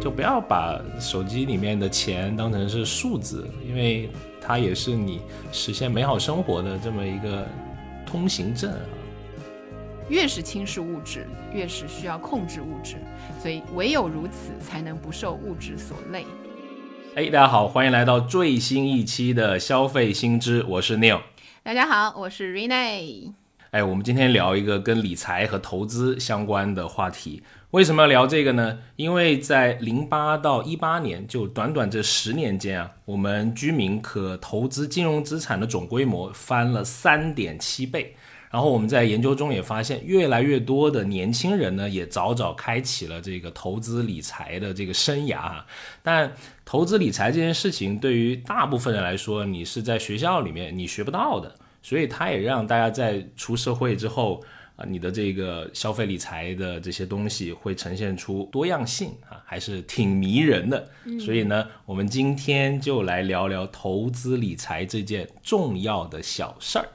[0.00, 4.08] 就不要把手机里面的钱当成是数字，因为
[4.40, 7.46] 它也是你实现美好生活的这么一个
[8.06, 8.80] 通行证啊。
[10.08, 12.96] 越是轻视物质，越是需要控制物质，
[13.42, 16.24] 所以唯有如此，才能不受物质所累。
[17.14, 21.20] 哎，大家好，欢迎来到最新一期的消费新知，我是 Neil。
[21.64, 23.32] 大家好，我是 Rene。
[23.72, 27.42] 哎，我们今天聊一个跟理财和投资相关的话题。
[27.72, 28.78] 为什么要聊这个呢？
[28.96, 38.16] 因为在零八到一八年，就短短这十年间啊，我们居民可投资金融资产的总规模翻了三点七倍。
[38.50, 45.62] 然后我们在研究中也发现，越来越多的年轻人呢，也早早开启了这个投资理财的这个生涯。
[46.02, 46.32] 但
[46.64, 54.42] 投资理财这件事情，对于大部分人来说，你是在学校里面你学不到的，所以它也让大家在出社会之后
[54.78, 60.88] 啊，你的这个消费理财的这些东西会呈现出多样性啊，还是挺迷人的。
[61.18, 66.88] 所以呢，我们今天就来聊聊投资理财这件重要的小事儿。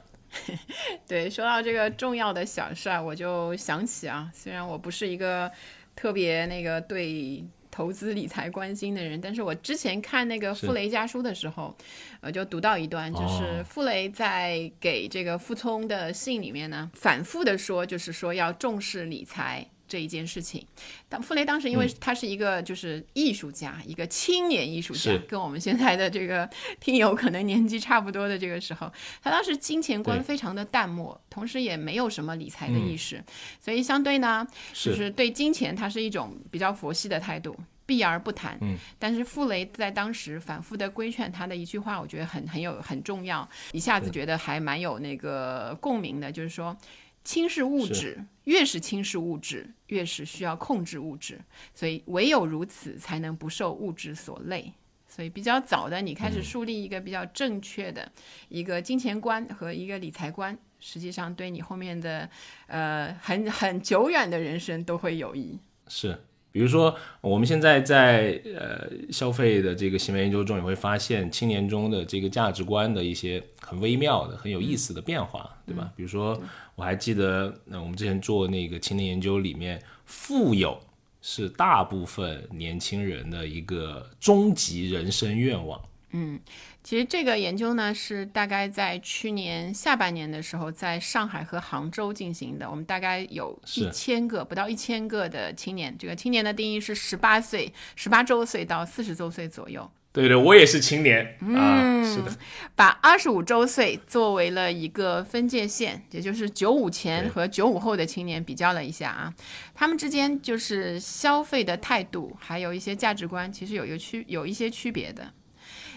[1.06, 5.52] 对，说到这个重要的小事儿，我就想起啊，虽然我不是一个
[5.94, 11.76] 特别那个对投资理财关心的人，但是我之前看那个傅雷家书的时候，
[12.20, 19.66] 呃，就读到一段，就是傅雷在给这个傅聪的信里面呢，反复的说，就是说要重视理财。
[19.94, 20.66] 这一件事情，
[21.08, 28.92] 当傅雷当时因为他是一个就是艺术家，一个青年艺术家，跟我们现在的这个听友可能年纪差不多的这个时候，
[29.22, 33.22] 他当时金钱观非常的淡漠，同时也没有什么理财的意识，
[33.60, 35.04] 所以相对呢，就是。
[35.14, 38.58] 对金钱他是一种比较佛系的态度，避而不谈。
[38.62, 46.76] 嗯，但是傅雷在当时反复的规劝他的一句话，我觉得很很有很重要，一下子觉得还蛮有那个共鸣的，就是说。
[47.24, 51.40] 轻视物质，越是轻视物质，越是需要控制物质，
[51.74, 54.72] 所以唯有如此，才能不受物质所累。
[55.08, 58.10] 所以比较早的，你开始树立一个比较正确的
[58.48, 62.28] 一个金钱观和一个理财观，实际上对你后面的
[62.66, 65.58] 呃很很久远的人生都会有益。
[65.88, 66.20] 是。
[66.54, 75.90] 比如说，我们现在在呃消费的这个行为研究中，也会发现青年中的这个价值观的一些很微妙的、很有意思的变化，对吧？
[75.96, 76.40] 比如说，
[76.76, 80.78] 我还记得，那我们之前做那个青年研究里面，富有
[81.20, 85.82] 是大部分年轻人的一个终极人生愿望。
[86.12, 86.38] 嗯。
[86.84, 92.70] 其实这个研究呢，是大概在去年下半年的时候，在上海和杭州进行的。
[92.70, 95.96] 我们大概有一千个，不到一千个的青年。
[95.98, 99.90] 这个青年的定义是十八岁、十八周岁到四十周岁左右。
[100.12, 101.24] 对对，我也是青年
[101.56, 102.30] 啊，是的。
[102.76, 109.34] 把二十五周岁作为了一个分界线，也就是九五前和九五后的青年比较了一下啊，
[109.74, 115.32] 他们之间就是消费的态度，还有一些价值观，其实有一个区有一些区别的。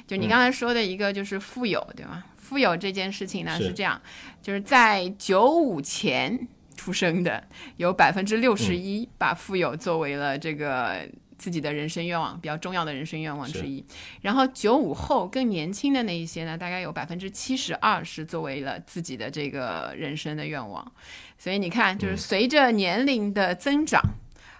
[0.07, 2.23] 就你刚才说的一个，就是富有，对吗？
[2.38, 4.01] 富有这件事情呢是这样，
[4.41, 6.47] 就是在九五前
[6.78, 7.44] 出生的，
[7.75, 11.06] 有百分之六十一把富有作为了这个
[11.38, 13.84] 自己的人生愿望，比较重要的人生愿望之一。
[14.22, 20.90] 然后九五后更年轻的那一些呢，大概有百分之七十二是作为了自己的这个人生的愿望。
[21.38, 24.01] 所以你看，就是随着年龄的增长。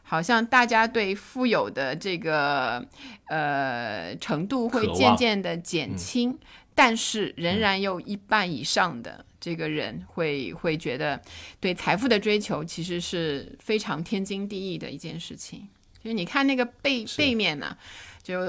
[0.10, 2.82] 好像大家对富有的这个
[3.26, 6.34] 呃程度会渐渐的减轻，
[6.74, 11.22] 但是仍然有一半以上的这个人会会觉得
[11.60, 15.68] 对财富的追求其实是非常天经地义的一件事情。
[16.02, 17.76] 就是你看那个背背面呢，
[18.24, 18.40] 就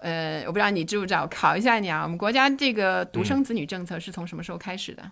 [0.00, 5.10] 呃我不知道你知不知道，考一下你啊，我们国家这个独生子女政策是从什么时候开始的？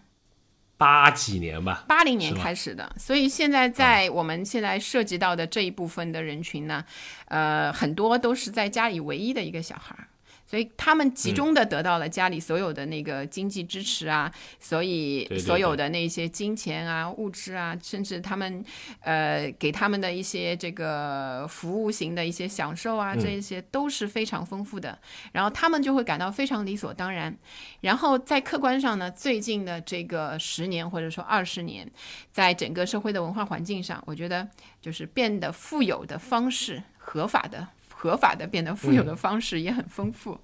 [0.76, 6.84] 八几年吧，八零年开始的，所以现在在我们现在涉及到的这一部分的人群呢，
[7.26, 10.08] 呃，很多都是在家里唯一的一个小孩儿。
[10.54, 18.65] 所以他们集中的得到了家里所有的那个经济支持啊，所以所有的那些金钱啊、物质啊，甚至他们
[19.00, 24.97] 呃给他们的一些这个服务型的一些享受啊，这一些都是非常丰富的。
[25.33, 27.36] 然后他们就会感到非常理所当然。
[27.80, 31.91] 然后在客观上呢，最近的这个十年或者说二十年，
[32.30, 34.48] 在整个社会的文化环境上，我觉得
[34.80, 37.66] 就是变得富有的方式合法的。
[38.04, 40.39] 合法的变得富有的方式也很丰富。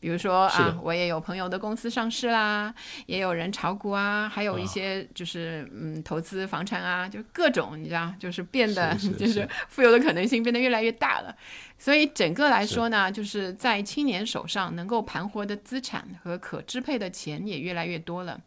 [0.00, 2.74] 比如说啊，我也有朋友的公司上市啦，
[3.06, 11.36] 也有人炒股啊，还有一些就是嗯投资房产啊，就各种你知道，就是变得 就是富有的可能性变得越来越大了。
[11.78, 18.38] 所以整个来说呢，就是在青年手上能够盘活的资产和可支配的钱也越来越多了，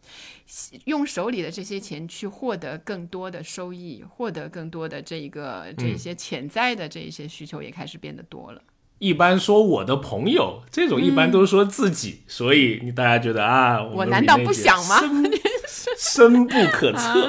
[0.84, 8.62] 用手里的这些钱去获得更多的收益，获得更多的这一个这些潜在的这一些需求也开始变得多了。
[9.04, 14.98] 一般说我的朋友，这种一般都是说自己，所以你大家觉得啊，我难道不想吗？
[15.98, 17.26] 深不可测。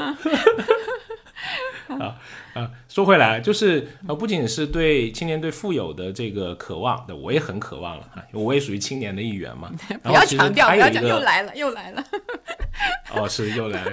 [2.00, 2.16] 啊
[2.56, 9.70] 啊，说回来，就是呃，不仅是对青年对富有的这个渴望，我也很渴望了啊，我也属于青年的一员嘛。
[10.02, 12.02] 不要强调，不要讲，又来了，又来了。
[13.14, 13.92] 哦，是又来了。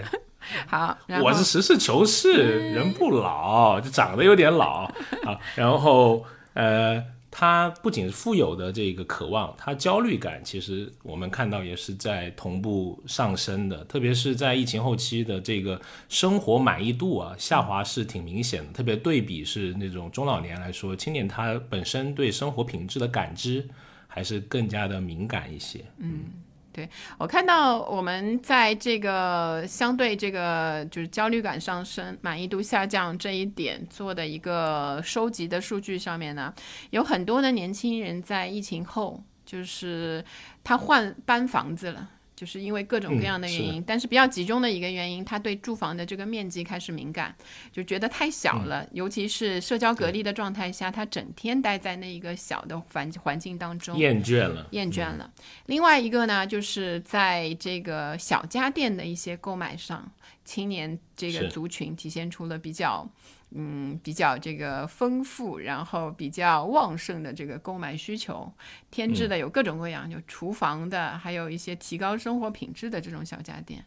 [0.68, 4.84] 好，我是实事求是，人不老，就长得有点老
[5.24, 5.36] 啊。
[5.56, 6.24] 然后
[6.54, 7.02] 呃。
[7.34, 15.80] 他不仅是富有的这个渴望，他焦虑感其实我们看到也是在同步上升的，特别是在疫情后期的这个
[16.10, 23.66] 生活满意度啊下滑是挺明显的，特别对比是那种中老年来说，青年他本身对生活品质的感知
[24.06, 26.24] 还是更加的敏感一些，嗯。
[26.72, 26.88] 对
[27.18, 36.52] 我看到我们在这个相对这个就是焦虑感上升、满意度下降这一点做的一个收集的数据上面呢，
[36.90, 40.24] 有很多的年轻人在疫情后，就是
[40.64, 42.08] 他换搬房子了。
[42.42, 47.32] 就是因为各种各样的原因，但是比较集中的一个原因，他对住房的这个面积开始敏感，
[47.70, 55.30] 就觉得太小了，尤其是社交隔离的状态下，他整天待在那一个小的环环境当中，厌倦了，厌倦了。
[55.66, 60.10] 另外一个呢，就是在这个小家电的一些购买上，
[60.44, 63.08] 青年这个族群体现出了比较。
[63.54, 68.52] 嗯，比较这个丰富，然后比较旺盛的这个购买需求，
[68.90, 73.84] 添置的有各种各样，就厨房的，还有一些提高生活品质的这种小家电。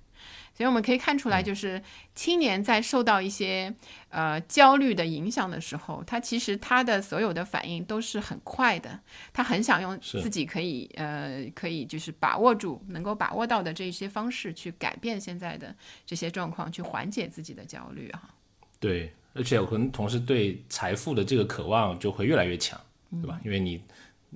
[0.53, 1.81] 所以我们可以看出来，就是
[2.15, 3.75] 青年在受到一些
[4.09, 8.99] 呃焦虑的影响的时候，他其实他的所有的反应都是很快的，
[9.33, 15.75] 他很想用自己可以呃可以就是把握住能够把握到的这些方式去改变现在的
[16.05, 18.29] 这些状况，去缓解自己的焦虑哈。
[18.79, 19.13] 对。
[19.35, 22.79] 而且可能同时对财富的这个渴望就会越来越强，
[23.21, 23.37] 对吧？
[23.43, 23.81] 因为你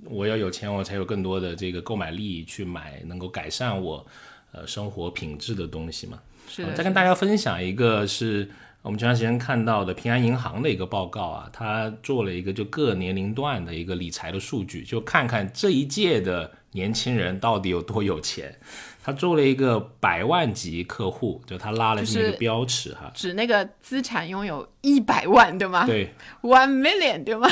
[0.04, 4.06] 我要有钱，我才有更多的这个购买力去买能够改善我
[4.52, 6.20] 呃生活品质的东西嘛。
[6.46, 6.66] 是。
[6.74, 8.46] 再跟大家分享一个是
[8.82, 18.54] 我们前段时间看到的平安银行的一个报告啊，它做了一个就各年龄段的一个理财的数据，就看看这一届的年轻人到底有多有钱。
[19.02, 25.86] 他做了一个百万级客户，就他拉了这么一个标尺哈，指那个资产拥有一百万对吗？
[25.86, 26.12] 对
[26.42, 27.48] ，one million 对吗？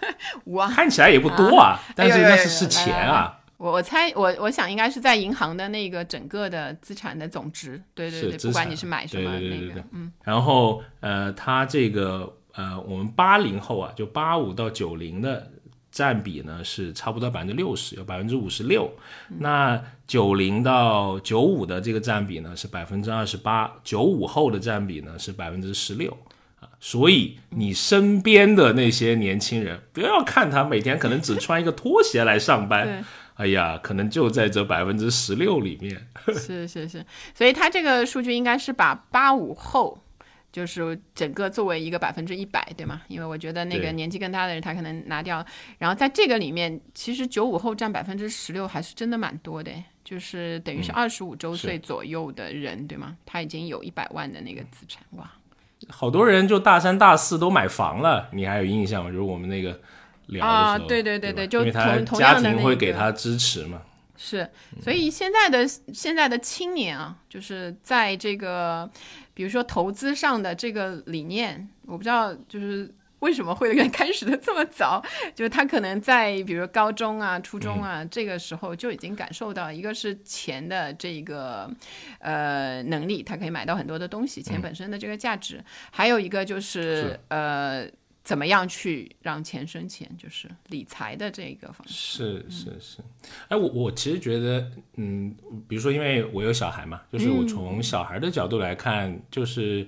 [0.52, 3.38] 哇，看起来也不多啊，但是那是是钱啊。
[3.56, 10.12] 我我猜我我想应该是在银行的那个整个的资产的总值，对对对，不管你是买什么那个，嗯。
[10.22, 15.50] 然后呃，他这个呃，我们八零后啊，就八五到九零的。
[15.90, 18.90] 占比呢是差不多百分之六十，有百分之五十六。
[19.38, 26.16] 那九零到九五的这个占比呢是百分之二十八，九五后的占比呢是百分之十六
[26.60, 26.68] 啊。
[26.78, 33.04] 所以你身边的那些年轻人，不要看他每天可能只穿一个拖鞋来上班，
[33.34, 36.08] 哎呀，可能就在这百分之十六里面。
[36.34, 37.04] 是是是，
[37.34, 40.02] 所以他这个数据应该是把八五后。
[40.52, 43.02] 就是整个作为一个百分之一百，对吗？
[43.08, 45.44] 因为我觉得那个年纪更大的人，他可能拿掉。
[45.78, 49.70] 然后在这个里面，其实九五后占百分之十六，还是真的蛮多的。
[50.02, 53.16] 就是等于是二十五周岁左右的人，对吗？
[53.24, 55.30] 他已经有一百万的那个资产，哇！
[55.88, 59.10] 好多人就大三大四都买房了，你还有印象吗？
[59.10, 59.80] 就是我们那个
[60.26, 63.82] 聊的时候，对对对对，就因为他家庭会给他支持嘛。
[64.22, 64.46] 是，
[64.82, 68.88] 所以现在的现在的青年啊，就是在这个，
[69.32, 75.02] 比如说投资上的这个理念，我不知道就是为什么会开始的这么早，
[75.34, 81.74] 就是他可能在比如高中啊、初中啊这个时候就已经感受到，一个是钱的这个
[82.18, 87.18] 呃能力，他可以买到很多的东西，钱本身的这个价值，还有一个就是。
[87.28, 87.88] 呃。
[88.30, 92.46] 怎么样去让钱生钱，就是理财的这个方式。
[92.46, 92.98] 是是是，
[93.48, 95.34] 哎，我我其实觉得，嗯，
[95.66, 99.84] 比如说，因为我有小孩嘛，就是我从小孩的角度来看，就是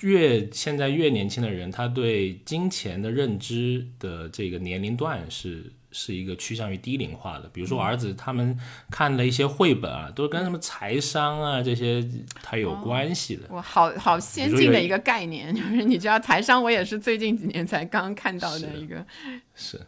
[0.00, 5.70] 越现在越年轻的人，他对金钱的认知的这个年龄段是。
[5.92, 8.58] 是一个趋向于低龄化的，比如说我儿子他们
[8.90, 12.02] 看的一些绘本啊，都是跟什么财商啊这些
[12.42, 13.42] 它有关系的。
[13.50, 19.04] 哇，好好先进的一个概念， 就是你知道财商，我也是最近几年才刚看到的一个。
[19.54, 19.78] 是，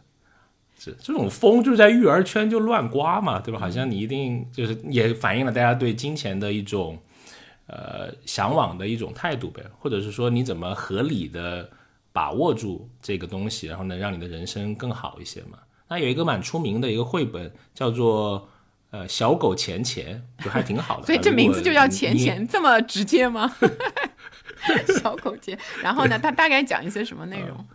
[0.77, 3.59] 是这种风就是在育儿圈就乱刮嘛，对吧？
[3.59, 6.99] 好像你一定就是也反映了大家对金钱的一种
[7.65, 11.67] 呃向往的一种态度呗，或者是说你怎么合理的
[12.13, 15.57] 把握住这个东西，然后能让你的人生更好一些嘛？
[15.87, 18.49] 那有一个蛮出名的一个绘本叫做
[18.91, 21.05] 呃小狗钱钱，就还挺好的。
[21.05, 23.55] 所以这名字就叫钱钱，这么直接吗？
[25.01, 27.65] 小狗钱，然后呢，它大概讲一些什么内容？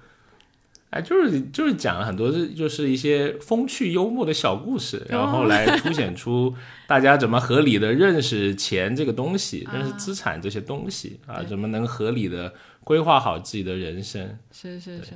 [0.90, 6.52] 哎，就是就是讲了很多，就是一些风趣幽默的小故事，然后来凸显出
[6.88, 12.52] 大家怎么合理的认识钱这个东西，认识资产这些东西啊，怎么能合理的
[12.90, 14.36] 规划好自己的人生。
[14.50, 15.12] 是是是，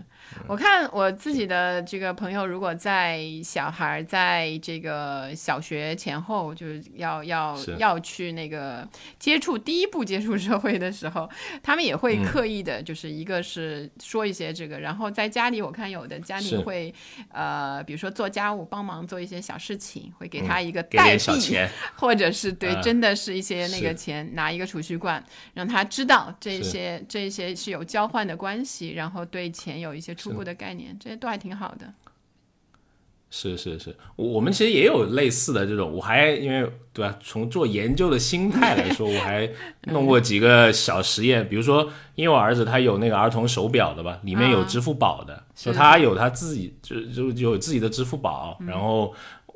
[0.47, 7.75] 我看我自己的这个朋友，如果在小孩在这个小学前后，就是要要是。
[7.79, 8.89] 要去那个
[9.19, 11.29] 接触第一步接触社会的时候，
[11.65, 12.25] 他们也会嗯。
[12.25, 16.51] 刻意的，就是一个是说一些这个，然后在家里我看有的家是。
[16.51, 16.95] 庭会
[17.33, 21.59] 呃，比如说做家务，帮忙做一些小事情，会给嗯他一个代币，
[21.99, 25.21] 或者是对，啊真的是一些那个钱拿一个储蓄罐，
[25.55, 31.93] 让他知道这些这些是有交换的关系，然后对钱有一些初步的概念，这些都还挺好的。
[33.31, 39.51] 是是是，我我们其实也有类似的这种，我还因为对吧，从做研究的心态来说，我还
[39.91, 49.13] 弄过几个小实验，比如说，因为我儿子他有那个儿童手表的吧，里面有啊支付宝的，是就他有他自己就就就有自己的支付宝，然后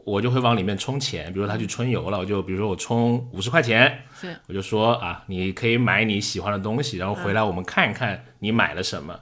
[0.08, 9.20] 我就会往里面充钱，比如说他去春游了，我就比如说我充五十块钱，是我就说啊，你可以买你喜欢的东西，然后回来我们看一看你买了什么，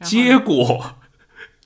[0.00, 0.96] 结果。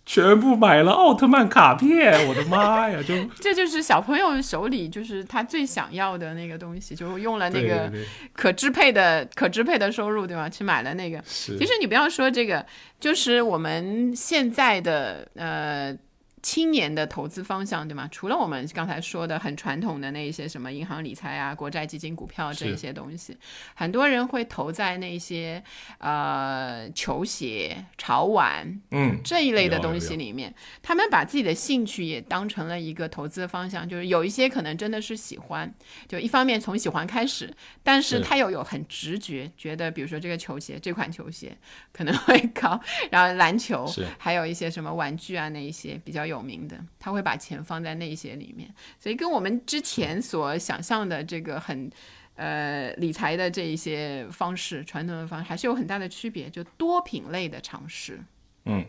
[0.05, 3.01] 全部买了奥特曼卡片，我的妈呀！
[3.07, 7.91] 就 这就是小朋友手里就是他最想要的那个东西，就用了那个
[8.33, 10.49] 可支配的可支配的收入，对吧？
[10.49, 11.21] 去买了那个。
[11.25, 12.67] 其实你不要说这个，
[12.99, 15.97] 就是我们现在的呃
[16.43, 18.09] 青年的投资方向，对吗？
[18.11, 23.37] 除了我们刚才说的很传统的那一些什么银行理财啊、国债、基金、股票这一些东西，
[23.75, 25.63] 很多人会投在那些
[25.99, 35.73] 呃球鞋、潮玩嗯，这一类的东西里面，他们把自己的兴趣也当成了一个投资的方向，就是有一些可能真的是喜欢，
[36.09, 38.23] 就一方面从喜欢开始，但是是。
[38.23, 41.55] 他又有很直觉，觉得比如说这个球鞋这款球鞋
[41.93, 42.81] 可能会高，
[43.11, 44.07] 然后篮球是。
[44.19, 51.91] 还有一些什么玩具啊那一些比较有名的，他会把钱放在那些里面，所以跟我们之前所想象的这个很。
[52.35, 58.19] 呃，理财的这一些方式，传统的方式还是有很大的区别，就多品类的尝试。
[58.65, 58.83] 嗯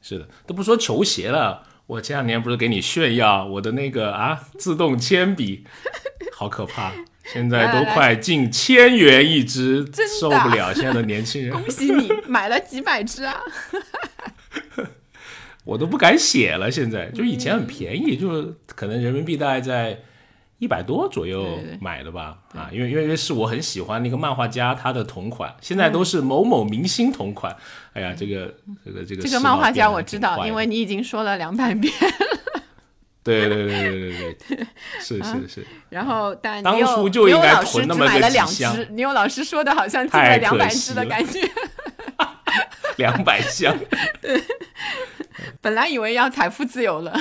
[0.00, 5.66] 是的，都不说球鞋了，我前两年不是给你炫耀我的那个啊自动铅笔，
[6.32, 6.90] 好可怕，
[7.26, 9.86] 现在都快近千元一支，
[10.18, 13.42] 受不了现在的年轻人， 恭喜你买了几百支啊！
[15.64, 16.70] 我都不敢写了。
[16.70, 19.98] 现在就以前很便宜，就是可能人民币大概在
[20.58, 27.56] 一百多左右对对对买的吧，啊，因为因为是我很喜欢那个漫画家他的同款，现在都是某某明星同款。
[27.92, 31.92] 哎呀，这个这个这个这个漫画家我知道，因为你已经说了两百遍。
[33.22, 34.66] 对对对对对对，
[34.98, 41.38] 是是是，然后，但当初就应该囤那么个只买了两几箱只，你有老师说的好像进了两百只的感觉。
[42.96, 43.76] 两百箱。
[45.60, 47.18] 本来以为要财富自由了，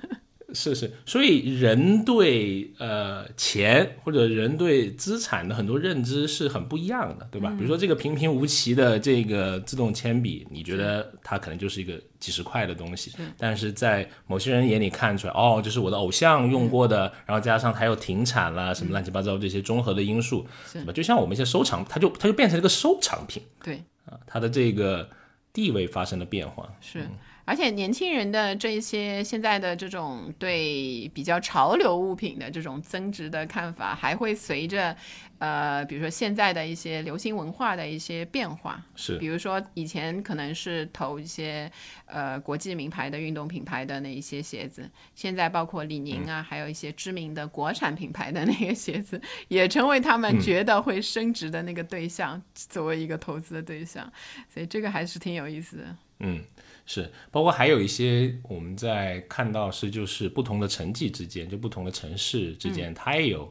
[0.54, 7.48] 是是，所以人对呃钱或者人对资产的很多认知是很不一样的，对吧？
[7.56, 20.92] 比如说这个平平无奇的这个自动铅笔，你觉得它可能就是一个几十块的东西，但是在某些人眼里看出来，哦，这是我的偶像用过的，然后加上它又停产啦，什么乱七八糟这些综合的因素，对吧？
[20.92, 25.08] 就像我们一些收藏，它就它就变成了一个收藏品对，啊，它的这个
[25.50, 26.70] 地位发生了变化。
[26.82, 27.08] 是。
[27.44, 34.96] 而且年轻人的这一些现在的这种对比较潮流物品的这种增值的看法，还会随着
[35.38, 39.18] 呃，比如说现在的一些流行文化的一些变化，是。
[39.18, 41.70] 比如说以前可能是投一些
[42.06, 54.10] 呃国际名牌的运动品牌的那一些鞋子，现在包括李宁啊，还有一些知名的国产品牌的那个鞋子，也成为他们觉得会升值的那个对象，作为一个投资的对象，
[54.48, 55.96] 所以这个还是挺有意思的。
[56.20, 56.40] 嗯，
[56.84, 63.44] 是，包括还有一些我们在看到是就是不同的城际之间，就不同的城市之间，它也有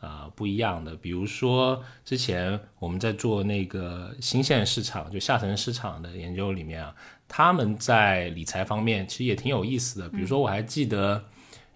[0.00, 0.96] 啊、呃不一样的。
[0.96, 6.94] 比如说之前我们在做那个新县市场，就下沉市场的研究里面啊，
[7.28, 10.08] 他们在理财方面其实也挺有意思的。
[10.08, 11.22] 比如说我还记得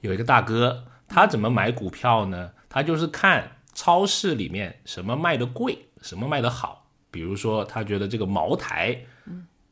[0.00, 2.50] 有一个大哥，他怎么买股票呢？
[2.70, 6.88] 他就是看超市里面什么卖的贵，什么卖的好。
[7.10, 8.98] 比如说他觉得这个茅台。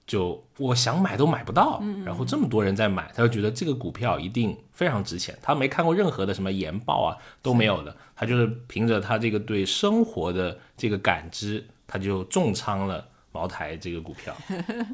[0.07, 5.37] 就我想买都买不到，然后这么多人在买，他就觉得这个股票一定非常值钱。
[5.41, 14.35] 他没看过任何的什么研报啊，都没有的，他就是凭着他这个对生活的这个感知，他就重仓了茅台这个股票。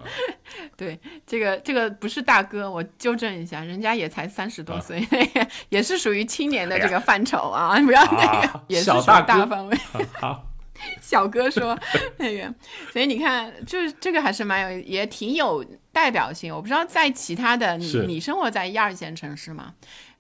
[0.77, 5.03] 对，这个这个不是大哥，我纠正一下，人家也才三十多岁，
[5.71, 9.77] 也是属于青年的这个范畴啊，不要那个，也是小大大范围。
[10.21, 10.48] 好。
[11.01, 11.79] 小哥说
[12.19, 12.55] 那个，
[12.93, 16.55] 所以你看，就是这个还是蛮有，也挺有代表性。
[16.55, 19.75] 我不知道在其他的，你你生活在一二线城市吗，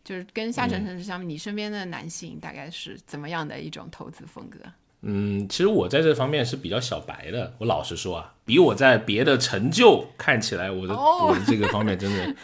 [0.04, 4.58] 就是跟下沉城市相比，你身边的男性大概是怎么样的一种投资风格？
[5.02, 7.54] 嗯，其实我在这方面是比较小白的。
[7.58, 12.34] 我老实说啊，比我在别的成就看起来，我的我的这个方面真的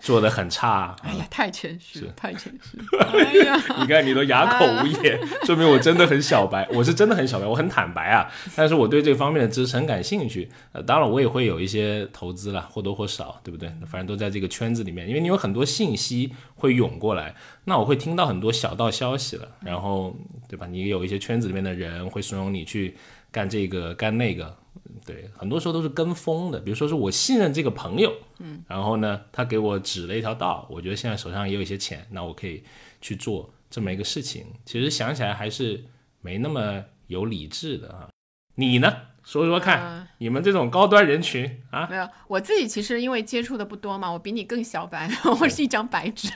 [0.00, 0.96] 做的很差。
[1.04, 2.76] 哎呀，太谦虚，太谦虚。
[2.98, 6.68] 哎呀，你看你都哑口无言，说明我真的很小白。
[6.72, 8.28] 我是真的很小白，我很坦白啊。
[8.56, 10.50] 但是我对这方面的知识很感兴趣。
[10.72, 13.68] 呃，当然我也会有一些投资了，或多或少，对不对？
[13.86, 17.32] 反正都在这个圈子里面，因为你有很多信息会涌过来。
[17.66, 20.16] 那我会听到很多小道消息了，然后
[20.48, 20.66] 对吧？
[20.66, 22.96] 你有一些圈子里面的人会怂恿你去
[23.30, 24.56] 干这个干那个，
[25.04, 26.60] 对，很多时候都是跟风的。
[26.60, 32.62] 比如说是我信任这个朋友，嗯，然后呢，他给我指了一条道，我觉得现在手上也有一些钱，那我可以
[33.00, 34.46] 去做这么一个事情。
[34.64, 35.84] 其实想起来还是
[36.20, 38.08] 没那么有理智的啊。
[38.56, 38.94] 你呢？
[39.24, 45.08] 说说看，你们这种高端人群啊，没有，我自己其实因为接触的不多嘛，我比你更小白，
[45.40, 46.28] 我是一张白纸。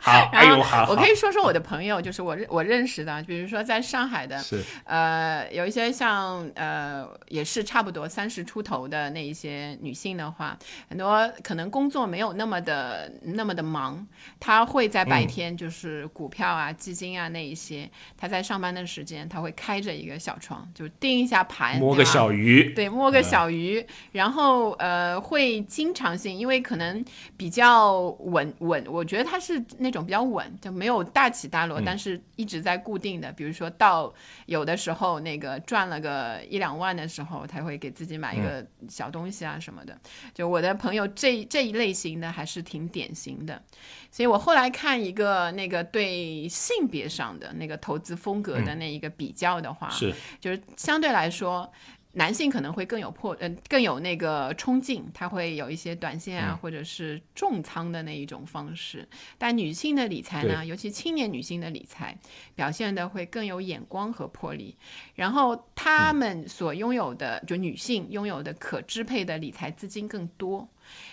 [0.00, 10.58] 好， 哎呦，好，我可以说说我的朋友，就是我认我认识的，比如说在上海的，是，呃，有一些像呃，也是差不多三十出头的那一些女性的话，
[10.90, 14.06] 很多可能工作没有那么的那么的忙，
[14.38, 22.30] 她会在白天就是股票啊、基金啊那一些，她在上班的时间，她会开着一个小窗，就盯一下盘，摸个小。
[22.30, 22.72] 鱼。
[22.74, 27.04] 对摸个小鱼，然后呃会经常性，因为可能
[27.36, 33.30] 比较稳稳，我觉得它是那种比较稳，就没有大起大落，但是一直在固定的。
[33.30, 34.12] 比如说到
[34.46, 39.96] 有的时候那个赚了个一两万的时候，他会给自己买一个小东西啊什么的。
[40.34, 43.62] 就我的朋友这这一类型的还是挺典型的，
[44.10, 51.72] 所以我后来看一个那个对性别上的那个投资风格的那一个比较的话，是就是相对来说。
[52.14, 59.08] 男性可能会更有破，嗯，更有那个冲劲，他会有一些短线啊，或者是重仓的那一种方式。
[59.38, 62.14] 但女性的理财呢，尤其青年女性的理财，
[62.54, 64.76] 表现的会更有眼光和魄力。
[65.14, 70.68] 然后她们所拥有的，就女性拥有的可支配的理财资金更多。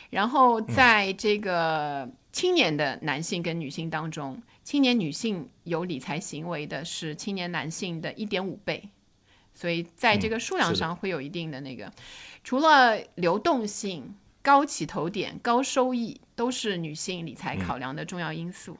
[0.10, 8.89] 然后在这个青年的男性跟女性当中，青年女性有理财行为的是青年男性的一点五倍。
[9.60, 11.91] 所以在这个数量上会有一定的那个，
[12.45, 18.78] 除了流动性、高起头点、高收益，都是女性理财考量的重要因素。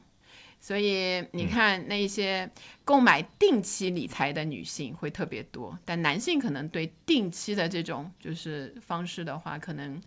[0.58, 2.50] 所以你看，那些
[2.82, 10.00] 购买定期理财的女性会特别多，但男性可能对定期的这种就是方式的话，可能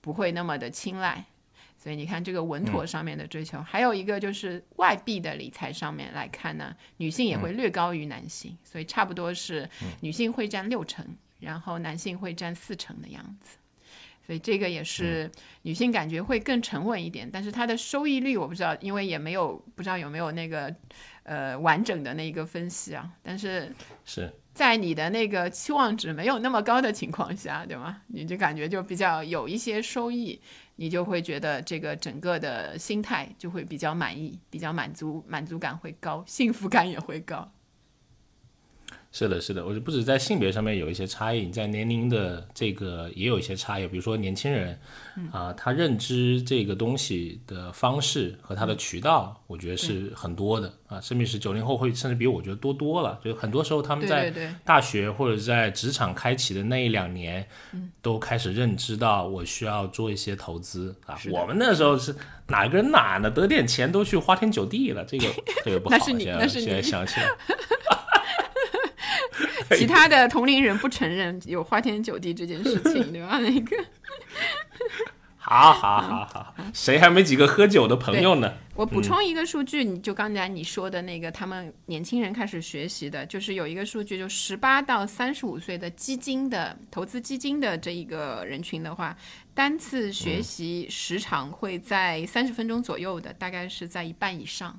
[0.00, 1.24] 不会那么的青睐。
[1.82, 9.66] 所以你看这个稳妥上面的追求，还有一个就是外币的理财上面来看呢，女性也会略高于男性，所以差不多是
[10.00, 11.02] 女性会占六成，
[11.38, 13.56] 然后男性会占四成的样子。
[14.26, 15.28] 所以这个也是
[15.62, 20.72] 女性感觉会更沉稳一点，但是它的收益率我不知道，因为也没有不知道有没有那个
[21.22, 23.10] 呃完整的那一个分析啊。
[23.22, 28.02] 但是是在你的那个期望值没有那么高的情况下，对吗？
[28.08, 30.38] 你就感觉就比较有一些收益。
[30.76, 37.50] 你就会觉得这个整个的心态就会比较满意，比较满足，满足感会高，幸福感也会高。
[39.12, 43.88] 是的，是的，我就不止在性别上面有一些差异，在年龄的这个也有一些差异。
[43.88, 44.78] 比如说年轻人，
[45.32, 51.00] 啊，他认知这个东西的方式和他的渠道，我觉得是很多的啊。
[51.00, 53.18] 甚至是九零后会甚至比我觉得多多了。
[53.24, 54.32] 就很多时候他们在
[54.64, 57.44] 大学或者在职场开启的那一两年，
[58.00, 61.18] 都开始认知到我需要做一些投资啊。
[61.32, 62.14] 我们那时候是
[62.46, 63.28] 哪个人哪呢？
[63.28, 65.26] 得点钱都去花天酒地了，这个
[65.64, 65.96] 这个不好。
[65.98, 66.66] 那是你，那是你。
[66.66, 67.26] 现在想起来。
[69.76, 73.38] 其他的同龄人不承认有花天酒地这件事情， 对吧？
[73.38, 73.76] 那个，
[75.36, 78.52] 好好好好，谁还没几个喝酒的朋友呢？
[78.74, 89.16] 我补充一个数据，你就刚才你说的那个，他们年轻人开始学习的，就是有一个数据，就十八到三十五岁的基金的投资基金的这一个人群的话，
[89.54, 94.78] 单次学习时长会在三十分钟左右的，大概是在一半以上。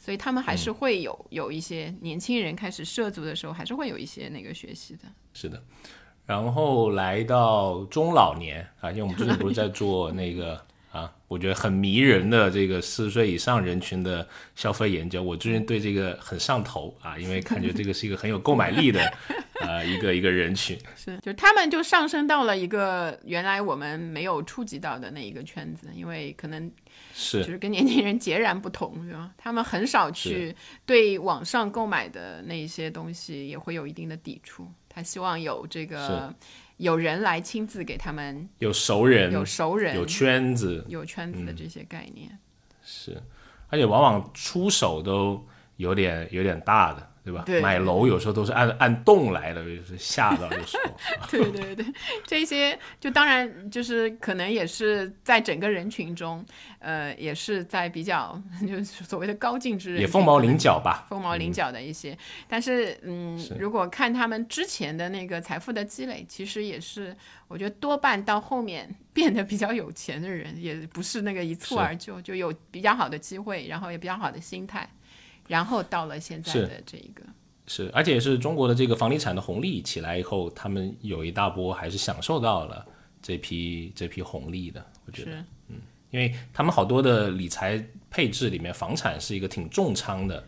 [0.00, 5.02] 所以他们还是会有有一些年轻人开始涉足的时候，还是会有一些那个学习的。
[5.34, 5.62] 是的，
[6.24, 10.64] 然后来到中老年啊，因为我们最近不是在做那个啊，
[11.30, 19.00] 我觉得很迷人的这个四十岁以上人群的消费研究，我最近对这个很上头啊，因为感觉这个是一个很有购买力的
[19.62, 20.76] 呃一个一个人群。
[20.96, 26.68] 是，就他们就上升到了一个原来我们没有触及到的那一个圈子，因为可能
[27.14, 29.30] 是就是跟年轻人截然不同，是吧？
[29.38, 30.52] 他们很少去
[30.84, 36.34] 对网上购买的那些东西也会有一定的抵触，他希望有这个
[36.80, 42.38] 有人来亲自给他们有熟人、有熟人、有圈子、有圈子的这些概念。
[42.82, 43.22] 是，
[43.68, 47.09] 而且往往出手都有点有点大的。
[47.22, 47.42] 对吧？
[47.44, 51.28] 对买楼有时候都是按按栋来的，就是吓到的时候。
[51.30, 51.84] 对对对，
[52.26, 56.44] 这些就当然就是可能也是在整个人群中，
[56.78, 62.16] 呃，也是在比较就是所谓的高净值人，也凤毛麟角吧，凤毛麟角的一些。
[62.48, 67.14] 但是，嗯，如果看他们之前的那个财富的积累，其实也是
[67.48, 74.88] 我觉得多半到后面变得比较有钱的人，也不是那个一蹴而就，就有比较好的机会，然后也比较好的心态。
[75.50, 77.24] 然后到了现在的这一个。
[77.66, 82.86] 是，而且是中国的这个房地产的红利起来以后，他们有一大波还是享受到了
[83.20, 84.84] 这批这批红利的。
[85.06, 85.32] 我觉得，
[85.68, 85.76] 嗯，
[86.10, 90.44] 因为他们好多的理财配置里面，房产是一个挺重仓的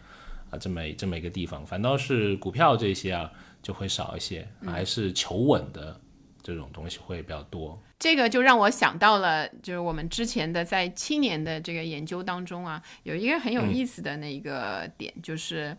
[0.50, 6.00] 啊，这么这么一个地方，反倒是股票这些啊就会少一些，还是求稳的
[6.42, 7.80] 这种东西会比较多。
[7.98, 15.76] 这个就让我想到了，就是我们之前的在青年的这个研究当中啊，有一个很有意思的那个点，就是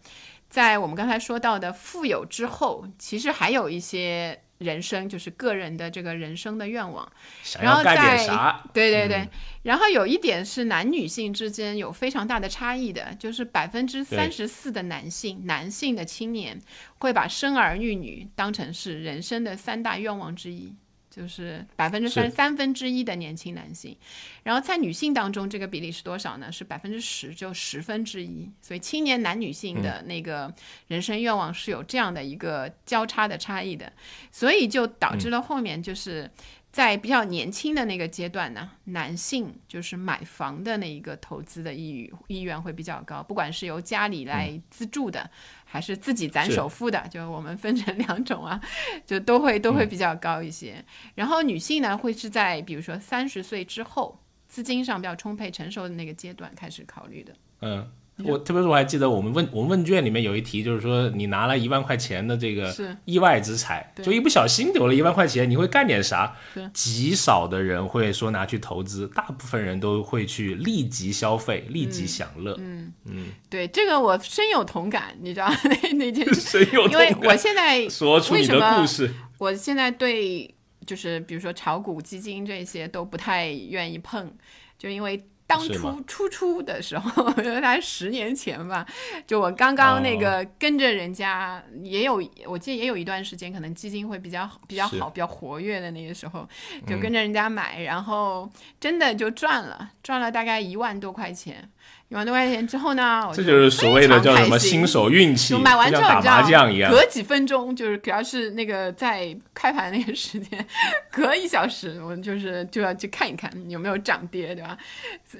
[0.49, 7.11] 在我们刚才说到的富有之后，其实还有一些人生，就是个人的这个人生的愿望，
[7.59, 8.63] 然后干点啥？
[8.73, 9.27] 对对对。
[9.63, 16.59] 然后有一点是男女性之间有非常大的差异的，就是百分之三十四的男性，男性的青年
[16.99, 20.75] 会把生儿育女当成是人生的三大愿望之一。
[21.15, 23.95] 就是百分之三三分之一的年轻男性，
[24.41, 26.51] 然后在女性当中，这个比例是多少呢？
[26.51, 28.49] 是百分之十，就十分之一。
[28.61, 30.51] 所以青年男女性的那个
[30.87, 33.93] 人生愿望是有这样的一个交叉的差异的，
[34.31, 36.29] 所以就导致了后面就是
[36.73, 45.29] 在比较年轻的那个阶段呢，男性就是买房的那一个投资的意欲意愿会比较高，不管是由家里来资助的。
[45.65, 48.61] 还是自己攒首付的，就我们分成两种啊，
[49.07, 50.83] 就都会都会比较高一些。
[51.15, 57.33] 然后女性呢，会是在比如说三十岁之后，资金上比较充沛、成熟的那个阶段开始考虑的。
[57.61, 57.91] 嗯。
[58.25, 62.71] 我特别是我还记得我们问我们问卷里面有一题，就是说你拿了一万块钱的这个
[63.05, 66.35] 意外之财，就一不小心丢了一万块钱，你会干点啥？
[66.71, 72.55] 极少的人会说拿去投资，大部分人都会去立即消费、立即享乐。
[72.59, 77.09] 嗯嗯，对，这个我深有同感，你知道那那件事， 深有同感。
[77.11, 80.53] 因为我现在说出你的故事，我现在对
[80.85, 84.31] 就是比如说炒股、基金这些都不太愿意碰，
[84.77, 85.19] 就因为。
[85.45, 88.85] 当初初初的时候， 大概十年前吧，
[89.27, 96.47] 就我刚刚那个跟着人家，也有我记得也有一段时间，可能基金会比较比较好、比较活跃的那个时候，
[96.87, 101.69] 就跟着人家买，然后真的就赚了，赚了大概一万多块钱。
[102.13, 110.63] 一万多块钱之后呢，这就是所谓的叫什么新手运气，就买完之后打麻将一样，隔几分钟就是，主要是那个在开盘那个时间，
[111.11, 114.77] 隔一小时，我就是就要去看一看有没有涨跌，对吧？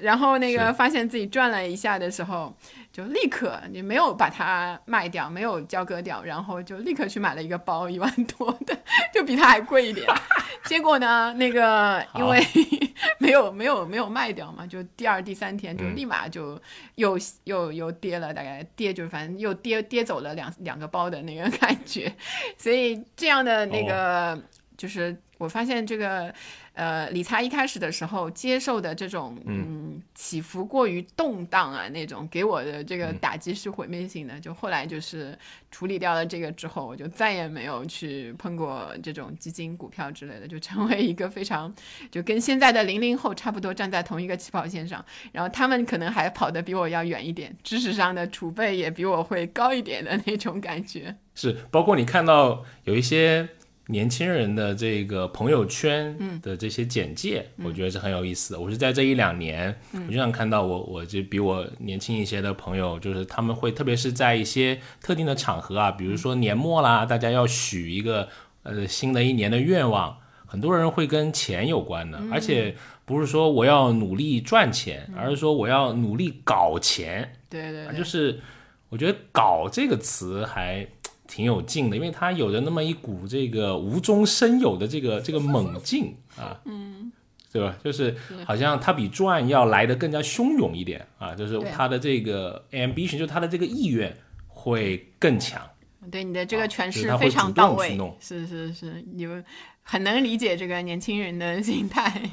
[0.00, 2.52] 然后那个发现自己赚了一下的时候。
[2.94, 8.78] 就立刻，你没有把它卖掉，没有交割掉，然后就立刻去买了一个包，一万多的，
[9.12, 10.06] 就比它还贵一点。
[10.66, 12.40] 结果呢，那个因为
[13.18, 16.56] 没有没有没有卖掉嘛，就第二第三天就立马就
[16.94, 22.14] 又又又跌了，大概跌就反正又跌跌走了两两个包的那个感觉。
[22.56, 24.40] 所以这样的那个
[24.76, 26.32] 就是我发现这个。
[26.74, 34.40] 呃，理财一开始的时候接受的这种嗯起伏过于动荡啊，那种给我的这个打击是毁灭性的。
[34.40, 35.38] 就后来就是
[35.70, 41.72] 处理掉了这个之后，我就再也没有去碰过这种基金、股票之类的，就成为一个非常
[42.10, 45.04] 就跟现在的零零后差不多站在同一个起跑线上。
[45.30, 51.14] 然后他们可能还跑得比我要远一点，知识上的储备也比我会高一点的那种感觉。
[51.36, 53.48] 是，包括你看到有一些。
[53.88, 58.60] 年轻人的这个朋友圈的这些简介，我觉得是很有意思的。
[58.60, 68.26] 我是在这一两年，我经常看到我我就比我年轻一些的朋友，就是他们会特别是在一些特定的场合啊，比如说年末啦，大家要许一个
[68.62, 70.16] 呃新的一年的愿望，
[70.46, 77.34] 很多人会跟钱有关的，而且不是说我要努力赚钱，而是说我要努力搞钱。
[77.50, 78.40] 对对，就是
[78.88, 80.88] 我觉得“搞”这个词还。
[81.34, 87.10] 挺有劲的，因为他有着那么一股这个无中生有的这个这个猛劲啊，嗯，
[87.50, 87.76] 对吧？
[87.82, 88.14] 就是
[88.46, 94.16] 好像他比传要来的更加汹涌一点啊，就是他的这个 ambition，就是他的这个意愿
[94.46, 95.60] 会更强。
[96.08, 99.44] 对你的这个诠释非常到位，是是是，你们
[99.82, 102.30] 很能理解这个年轻人的心态，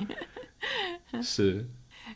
[1.23, 1.67] 是。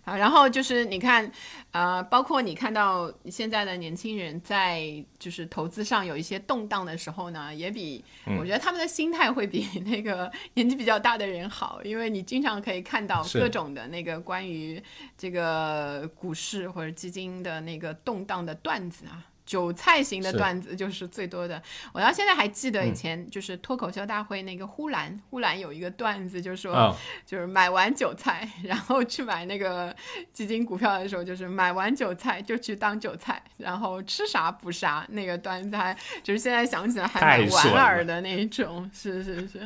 [0.05, 1.29] 啊，然后就是你看，
[1.71, 8.05] 呃，包括你看到现在的年轻人在就是投资上有一些动荡的时候呢，也比
[8.39, 14.81] 我觉得他们的心态会比 那个年纪比较大的人好，因为你经常可以看到各种的那个关于
[15.17, 19.25] 这个股市或者基金的那个动荡的段子啊。
[19.45, 21.61] 韭菜型的段子就是最多的，
[21.93, 29.95] 我到现在还记得以前就是脱口秀大会那个呼兰，呼兰有一个段子，就是说，就是买完韭菜， 然后去买那个
[30.31, 39.59] 基金股票的时候，就是买完韭菜就去当韭菜，然后吃啥补啥，那个段子还就是现在想起来还蛮莞尔的那种，是是是。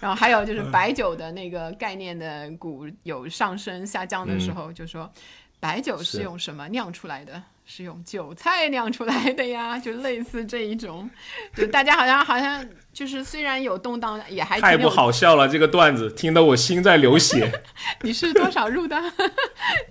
[0.00, 5.08] 然后还有就是白酒的那个概念的股有上升下降的时候，就说
[5.60, 6.24] 白酒是。
[6.24, 7.42] 用什么酿出来的？
[7.64, 11.08] 是用韭菜酿出来的呀，就类似这一种，
[11.54, 15.48] 就大家好像好像就是虽然有动荡，也还太不好笑了。
[15.48, 17.50] 这个段子听得我心在流血。
[18.02, 18.96] 你是多少入的？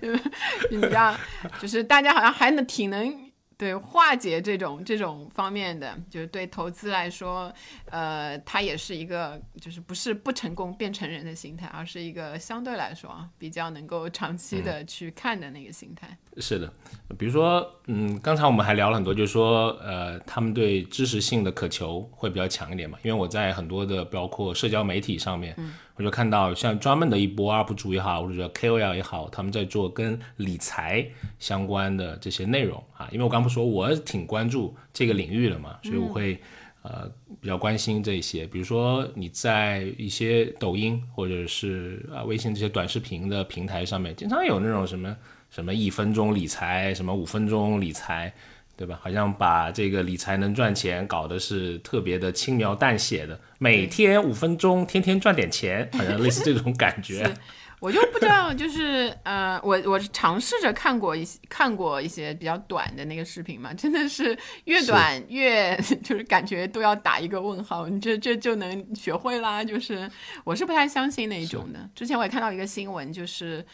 [0.70, 1.16] 你知道，
[1.60, 3.24] 就是大家好像还能挺能。
[3.56, 7.54] 对化解这种这种方面的，就是对投资来说，
[7.88, 16.18] 呃，它也是一个，就是不是不成功变成人的心态，而是一个相对来说啊比较能够长期的去看的那个心态。
[16.38, 16.72] 是的，
[17.16, 25.56] 比如说，嗯，刚才我们还聊了很多，就是说，呃，他们对知识性的渴求会比较强一点嘛，因为我在很多的包括社交媒体上面。
[25.96, 31.06] 我就看到像专门的一波 UP 主也好，或者说 KOL 也好，他们在做跟理财
[31.38, 33.08] 相关的这些内容啊。
[33.12, 36.36] 因为我刚不说我挺关注这个领域的嘛，所以我会
[36.82, 37.08] 呃
[37.40, 38.44] 比较关心这些。
[38.44, 45.16] 比如说你在一些抖音或者是啊微信这些短视频的平台上面，经常有那种什么
[45.54, 48.32] 什么一分钟理财，什么五分钟理财。
[48.76, 48.98] 对吧？
[49.00, 57.22] 好像把这个理财能赚钱搞得是特别的轻描淡写的，每天五分钟，天天赚点钱，好像类似这种感觉。
[57.78, 69.62] 我就不知道，就是呃，我我尝试着看过一些看过一些比较短的那个视频嘛，真的是越短越 就是感觉都要打一个问号，你这这就能学会啦？
[69.62, 70.10] 就是
[70.42, 71.88] 我是不太相信那一种的。
[71.94, 73.64] 之前我也看到一个新闻，就是。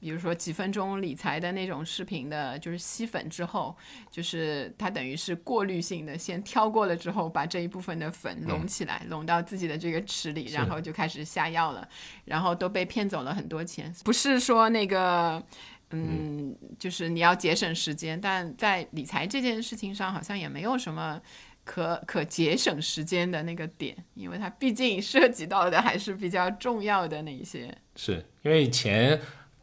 [0.00, 3.76] 比如说几分钟理财的那种视频的，就是吸粉之后，
[4.10, 11.86] 就是它等于是过滤性的，先挑过了之后，把这一部分的粉拢起来，拢到自己的这个池里，然后就开始下药了，
[12.24, 13.94] 然后都被骗走了很多钱。
[14.02, 15.42] 不是说那个，
[15.90, 21.20] 嗯，就是你要节省时间，但在理财这件事情上，好像也没有什么
[21.62, 27.76] 可可节省时间的那个点，因为它毕竟涉及到的还是比较重要的那一些。
[27.94, 29.20] 是因为钱。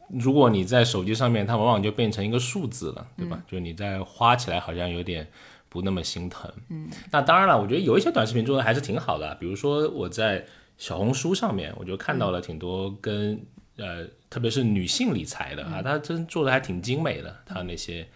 [0.09, 3.41] 如果你在手机上面，它往往就变成一个数字了，对吧？
[3.47, 5.27] 就你在花起来好像有点
[5.69, 6.51] 不那么心疼。
[6.69, 10.45] 嗯，那当然了，我觉得有一些短视频做的还是挺好的，比如说我在
[10.77, 13.39] 小红书上面，我就看到了挺多跟
[13.75, 18.07] 呃，特别是女性理财的啊，它真做的还挺精美的，它那些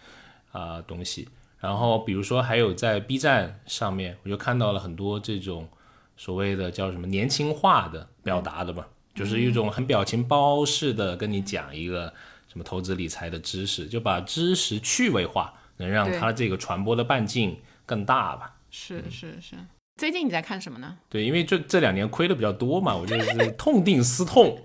[0.50, 1.28] 啊东西。
[1.60, 5.68] 然后比如说还有在 B 站上面，我就看到了很多这种
[6.16, 8.84] 所谓的叫什么年轻化的表达的嘛。
[9.14, 12.12] 就是一种很表情包式的跟你讲一个
[12.48, 18.54] 什么投资理财的知识，就把知识趣味化，能让它这个传播的半径更大吧？
[18.70, 19.54] 是是是。
[19.98, 20.96] 最近你在看什么呢？
[21.10, 24.58] 对，因为这这两年亏的比较多嘛，我就是痛定思痛，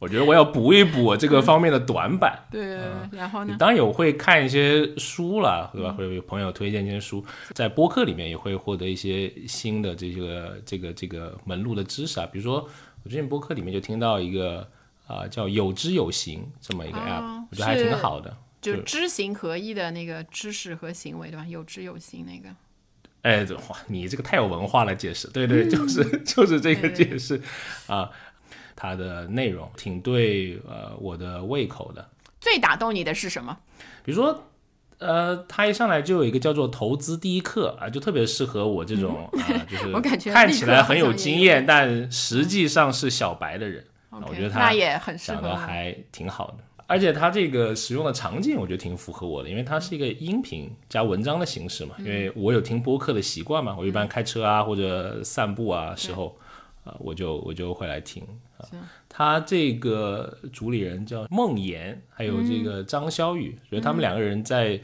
[0.00, 2.36] 我觉得我要补一补这个方面的短板。
[2.50, 2.80] 对，
[3.12, 3.54] 然后呢？
[3.56, 5.92] 当然有会看一些书了，对吧？
[5.92, 12.68] 会有朋友推荐一些书，在播客里面也会获得一些新的这个这个这个门路的知识啊，比如说。
[13.04, 14.68] 我最近播客里面就听到一个
[15.06, 21.44] 啊叫有知有行这么一个 app，我觉得还挺好的，就知行合一的那个知识和行为对吧？
[21.46, 22.54] 有知有行那个。
[23.22, 27.40] 哎，这哇，你这个太有文化了，解释对对，就是 就是这个解释
[27.86, 28.10] 啊，
[28.76, 32.08] 它的内容挺对呃我的胃口的。
[32.40, 33.58] 最打动你的是什么？
[34.04, 34.48] 比如说。
[35.02, 39.92] 呃，他一上来就有一个叫做投资第一课啊，就特别适合我这种啊，就是
[40.32, 43.84] 看起来很有经验，但实际上是小白的人。
[44.28, 46.56] 我觉得他也很适合，还挺好的。
[46.86, 51.94] 而且他这个使用的场景，我觉得挺符合我的，因为它是一个音频加文章的形式嘛。
[51.98, 56.36] 因为我有听播客的习惯嘛，我一般开车啊或者散步啊时候
[56.84, 58.51] 啊，我就我就会来听啊。
[59.08, 64.80] 他这个主理人叫孟岩，还有这个张潇雨，所以他们两个人在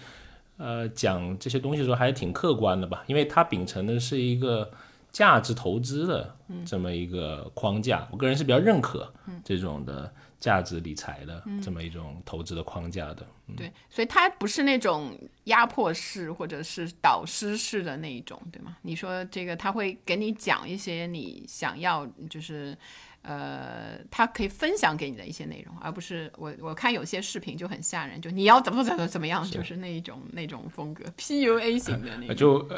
[0.56, 3.04] 呃讲这些东西的时候还是挺客观的吧？
[3.06, 4.70] 因为他秉承的是一个
[5.10, 6.36] 价值投资的
[6.66, 9.10] 这么一个框架，我个人是比较认可
[9.42, 13.26] 这种的价值理财的这么一种投资的框架的。
[13.56, 18.76] 对，所以他不是那种压迫式或者是导师式的那一种，对吗？
[18.82, 22.76] 你说这个他会给你讲一些你想要就是。
[23.22, 32.68] 呃，他可以分享给你的一些内容，而不是我我看有些视频就很吓人，就你要怎么怎么怎么样，就是那一种那种风格 PUA 型的那 种，就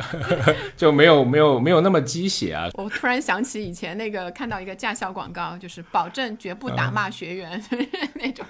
[0.89, 2.69] 就没有没有没有那么鸡血啊。
[2.75, 7.63] 我突然想起以前那个看到一个驾校广告，就是保证绝不打骂学员
[8.17, 8.45] 那种，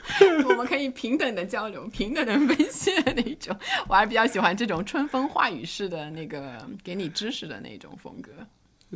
[0.49, 3.57] 我们可以平等的交流、平等的分析的那种。
[3.89, 8.31] 我还比较喜欢这种春风化雨式的那个 给你知识的那种风格。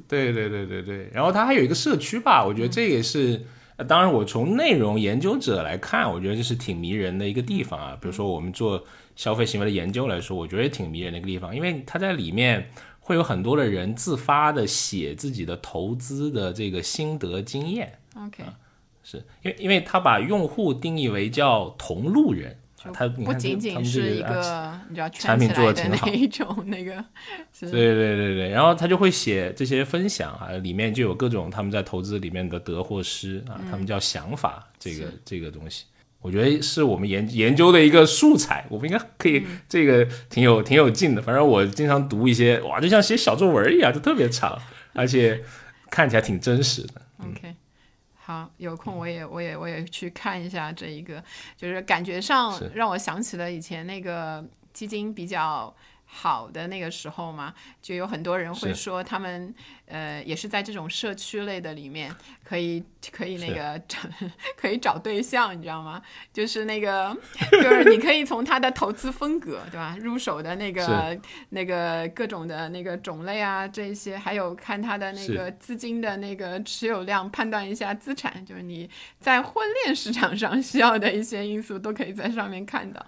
[0.09, 3.41] 对对对对对，然后它还有一个社区吧，我觉得这也是，
[3.87, 7.97] 当然我从内容研究者来看，我觉得这是挺迷人的一个地方啊。
[8.01, 17.97] 比如说我们做消费行为的研究来说，我觉得也挺迷人的一个地方，因为它在里面会有很多的人自发的写自己的投资的这个心得经验。
[18.17, 18.43] OK，
[19.05, 22.59] 是因为因为他把用户定义为叫同路人。
[22.93, 26.93] 它不仅仅是一个你知道产品做的那一种那个，
[27.59, 35.85] 对对对对，然后他就会写这些分享啊，里面就有各种他们在投资里面的得或失啊，他们叫想法这个这个东西，
[36.21, 44.61] 我觉得是我们研研究的一个素材，我们应该可以这个挺有挺有劲的，反正我经常读一些哇，就像写小作文一样，就特别长，
[44.93, 45.43] 而且
[45.91, 47.03] 看起来挺真实的。
[47.19, 47.55] OK。
[48.25, 51.23] 好，有空我也我也我也去看一下这一个，
[51.57, 55.75] 就是感觉上让我想起了以前那个基金比较。
[56.17, 59.53] 好的那个时候嘛，就有很多人会说他们
[59.87, 63.99] 呃也是在这种社区类的里面可以可以那个找
[64.57, 66.01] 可以找对象，你知道吗？
[66.33, 67.15] 就是那个
[67.51, 69.97] 就是你可以从他的投资风格对吧？
[70.01, 71.19] 入手的那个
[71.51, 83.05] 那个各种的那个种类啊这些，还有看他的那个资金的那个持有量，判断一下资产，就是你在婚恋市场上需要的一些因素都可以在上面看到，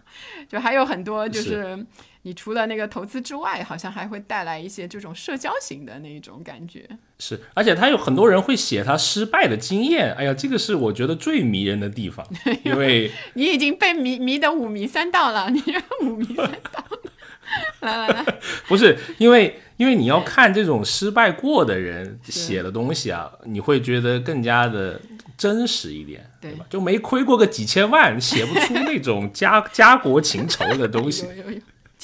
[0.49, 1.87] 就还有很多就是。
[2.27, 6.85] 你除了那个投资之外，好像还会带来一些这种社交型的那一种感觉。
[7.21, 10.13] 是，而且他有很多人会写他失败的经验。
[10.15, 12.27] 哎呀，这个是我觉得最迷人的地方，
[12.65, 15.63] 因为你已经被迷迷得五迷三道了，你
[16.03, 16.85] 五迷三道。
[17.79, 18.25] 来 来来，
[18.67, 25.01] 不是因为因为你要看这种失败过的人写的东西啊，你会觉得更加的
[25.39, 26.67] 真实一点，对吧？
[26.69, 31.25] 就没亏过个几千万，写不出那种家 家国情仇的东西。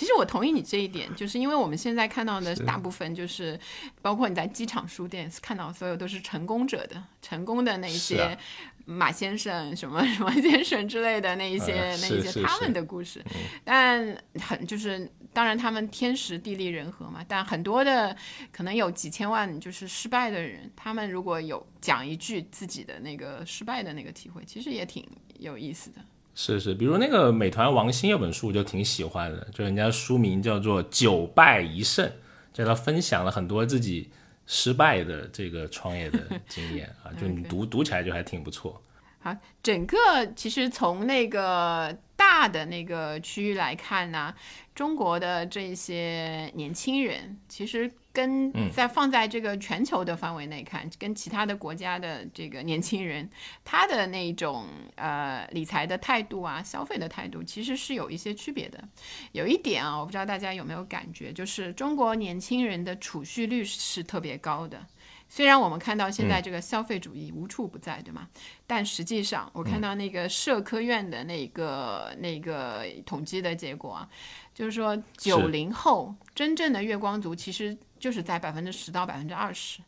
[0.03, 3.57] 其实我同意你这一点，就是因为我们现在看到的大部分就是，
[4.01, 8.37] 包括你在机场书店看到所有都是成功者的、成功的那些
[8.85, 13.25] 马先生、什么什么 先生之类的那一些、那一些他们的故事。
[13.63, 17.25] 但很就是，当然他们天时地利人和嘛。
[17.29, 18.17] 但很多的
[18.51, 25.07] 可能有几千万就是失败的人，他们如果有讲一句自己的那个失败的那个体会，其实也挺
[25.39, 26.01] 有意思的。
[26.35, 32.07] 是是，比如那个美团王兴有本书，我就挺喜欢的，就人家书名叫做《九败一胜》，
[32.53, 34.11] 就他分享了很多自己
[34.47, 36.19] 失败的这个创业的
[36.49, 38.83] 经验啊， 就你读读起来就还挺不错。
[39.21, 39.97] 好，整个
[40.35, 44.35] 其实从那个大的那个区域来看呢，
[44.75, 47.91] 中国的这些年轻人其实。
[48.13, 53.27] 跟在放在这个全球的范围内看，跟其他的国家的这个年轻人，
[53.65, 58.87] 他的那种呃理财的态度啊，消费的态度，其实是有一些区别的。
[59.33, 64.87] 有一点啊，我不知道大家有没有感觉，就是中国年轻人的储蓄率是特别高的。
[65.31, 68.29] 虽然我们看到现在这个消费主义无处不在，对吗？
[68.67, 74.09] 但实际上，我看到那个社科院的那个那个统计的结果啊，
[74.55, 77.75] 就是说九零后真正的月光族其实。
[78.03, 79.79] 就是在百分之十到百分之二十，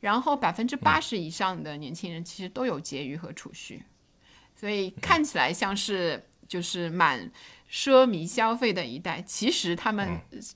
[0.00, 3.82] 然后百分之八十以上的年轻人其实都有结余和储蓄，
[4.54, 7.32] 所以看起来像是就是蛮
[7.70, 10.06] 奢靡消费的一代，其实他们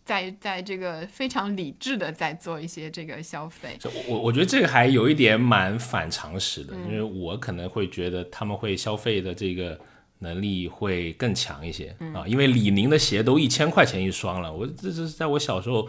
[0.04, 3.78] 在在这个非常理智的在做一些这个消费。
[4.06, 9.80] 我我觉得这个还有一点蛮反常识的，因为我可能会觉得他们会消费的这个
[10.18, 15.88] 能力会更强一些啊，因为李宁的鞋都一千块钱一双了，我这这是在我小时候。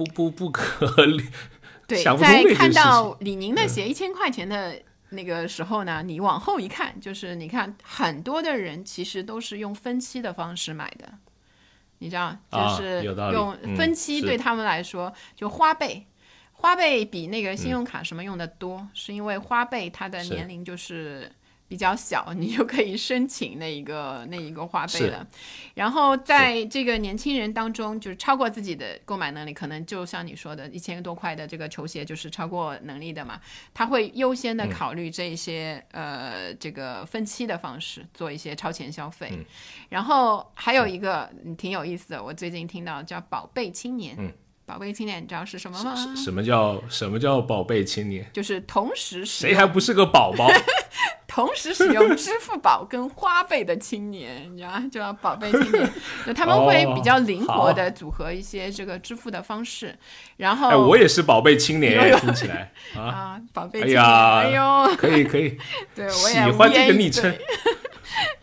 [0.00, 1.22] 不不不可理，
[1.86, 11.12] 对，在看到李宁的鞋一千块钱的那个时候呢，你往后一看，就是你看很多的人其实都是用分期的方式买的，
[11.98, 16.06] 你知道，就是用分期对他们来说就花呗，
[16.52, 21.30] 花呗比那个信用卡什么用的多，是因为花呗它的年龄就是
[21.70, 25.24] 比较小， 你就可以申请那一个那一个花呗了。
[25.74, 33.40] 然后在这个年轻人当中，就是超过自己的购买能力，可能就像你说的，一千多块的这个球鞋就是超过能力的嘛，
[33.72, 39.32] 他会优先的考虑这一些、呃这个分期的方式做一些超前消费。
[39.90, 44.16] 然后还有一个嗯挺有意思的，我最近听到叫“宝贝青年”。
[44.18, 44.32] 嗯
[44.66, 45.96] 宝贝青年，你知道是什么吗？
[45.96, 48.24] 什什么叫什么叫宝贝青年？
[48.32, 50.48] 就是同时使谁还不是个宝宝？
[51.32, 54.80] 同时使用支付宝跟花呗的青年，你知道吗？
[54.90, 55.88] 就叫宝贝青年，
[56.26, 59.96] 就他们会比较灵活的组合一些这个支付的方式，
[60.38, 62.72] 然后哎，我也是宝贝青年，听起来。
[62.96, 63.00] 啊，
[63.38, 65.56] 啊，宝贝哎青年，呀哎呦，可以可以，
[65.94, 67.32] 对我也喜欢这个昵称。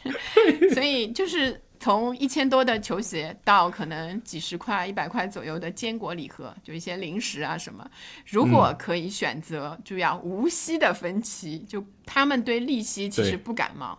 [0.04, 7.90] 对，所以就是从一千多的球鞋到可能几十块、一百块左右的坚果礼盒，就一些零食啊什么，
[8.26, 13.98] 如果可以选择，就要无息的分期，就他们对利息其实不感冒。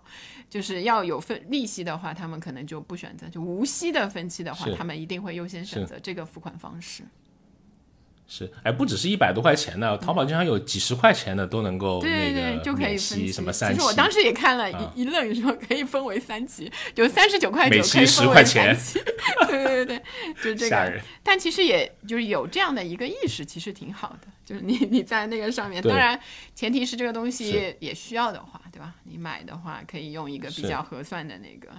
[0.50, 7.02] 就是要有分利息的话，他们可能就不选择；就无息的分期的话，他们一定会优先选择这个付款方式。
[8.30, 13.32] 是，哎，不只是一百多块钱的，淘宝经常有几十块钱的都能够对对对，就可以分期。
[13.32, 19.00] 什么三期其实我当时也看了一、啊一愣，说可以分为三期，就三十九块九每期10可以分为块钱三期。
[19.48, 20.02] 对对对，
[20.44, 21.00] 就这个。
[21.22, 24.28] 但其实也就是有这样的一个意识，其实挺好的。
[24.44, 26.18] 就是你你在那个上面，当然
[26.54, 28.94] 前提是这个东西也需要的话，对吧？
[29.04, 31.70] 你买的话可以用一个比较合算的那个。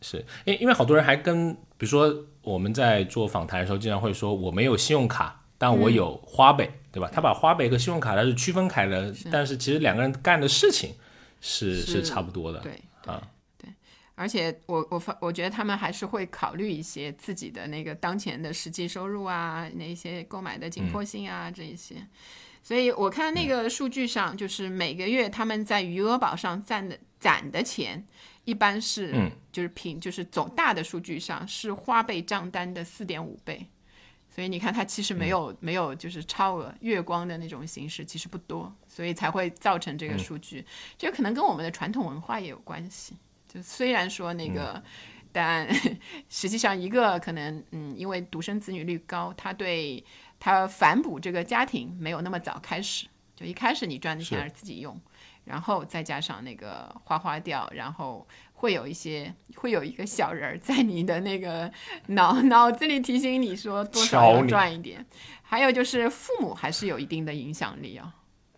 [0.00, 7.10] 是，因因为好多人还跟，比如说我们在做访谈的时候，经常会说我没有信用卡，但我有花呗，对吧？
[7.12, 10.94] 他把花呗和信用卡它是区分开的，但是其实两个人干的事情
[11.40, 12.60] 是是是差不多的。
[12.60, 13.22] 对对啊
[13.56, 13.70] 对，
[14.14, 21.96] 而且我我发我觉得他们还是会考虑一些自己的那个当前的实际收入啊，那一些购买的紧迫性啊、这一些。
[22.62, 28.04] 所以我看那个数据上，就是每个月他们在余额宝上攒的攒的钱，
[28.44, 33.66] 一般是、嗯就是平就是总大的数据上是花呗账单的四点五倍。
[34.36, 40.62] 所以你看，它其实没有、没有就是超额月光的那种形式，其实不多，所以才会造成这个数据。
[40.98, 43.16] 这可能跟我们的传统文化也有关系。
[43.48, 44.82] 就虽然说那个，
[45.32, 45.66] 但
[46.28, 50.04] 实际上一个可能，嗯，因为独生子女率高，他对
[50.38, 54.44] 他反哺这个家庭没有那么早开始，就一开始你赚的钱是。
[54.44, 55.00] 是自己用，
[55.44, 58.28] 然后再加上那个花花掉，然后
[58.58, 61.70] 会有一些会有一个小人儿在你的那个
[62.08, 65.04] 脑 脑子里提醒你说多少要赚一点，
[65.42, 68.12] 还有就是父母还是有一定的影响力啊，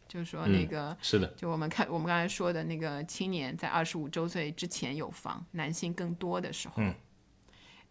[0.07, 0.97] 就是说那个。
[1.03, 6.95] 是的，就我们看我们刚才说的那个青年在二十五周岁之前有房，男性更多的时候，嗯。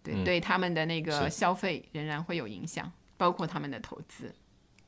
[0.03, 4.33] 对、对他们的那个消费仍然会有影响，包括他们的投资。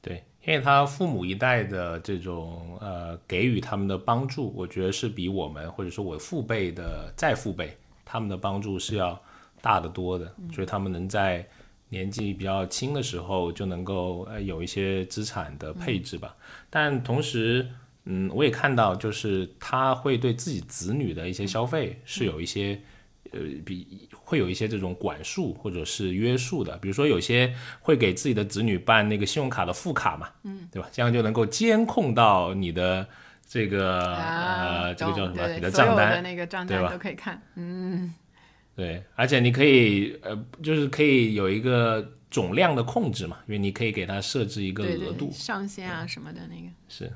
[0.09, 9.21] 对，因为他父母一代的这种呃给予他们的帮助，我觉得是比我们或者说我父辈的再父辈他们的帮助是要
[9.61, 11.47] 大得多的，所以他们能在
[11.89, 16.35] 年纪比较轻的时候就能够呃有一些资产的配置吧。
[16.71, 17.69] 但同时，
[18.05, 22.81] 嗯，我也看到就是他会对自己子女的一些消费是有一些。
[23.31, 27.51] 呃，比会有一些这种管束或者是约束的，比如说有些
[27.81, 30.87] 会给自己的子女办那个信用卡的副卡嘛，嗯，对吧？
[30.91, 33.07] 这样就能够监控到你的
[33.47, 35.47] 这个、呃，这个叫什么？
[35.55, 37.41] 你的账单，那个账单对吧都可以看。
[37.55, 38.13] 嗯，
[38.75, 46.67] 对，而且你可以呃，就是可以有一个总量的控制嘛，因为你可以给它设置一个额度，上限啊什么的那个。
[46.87, 47.11] 是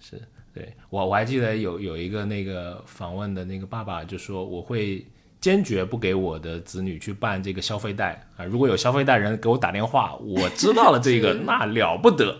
[0.00, 0.20] 是，
[0.52, 5.06] 对我我还记得有有一个那个访问的那个爸爸就说我会
[5.40, 12.36] 坚决不给我的子女去办这个消费贷啊，如果有消费贷人给我打电话，我知道了这个那了不得。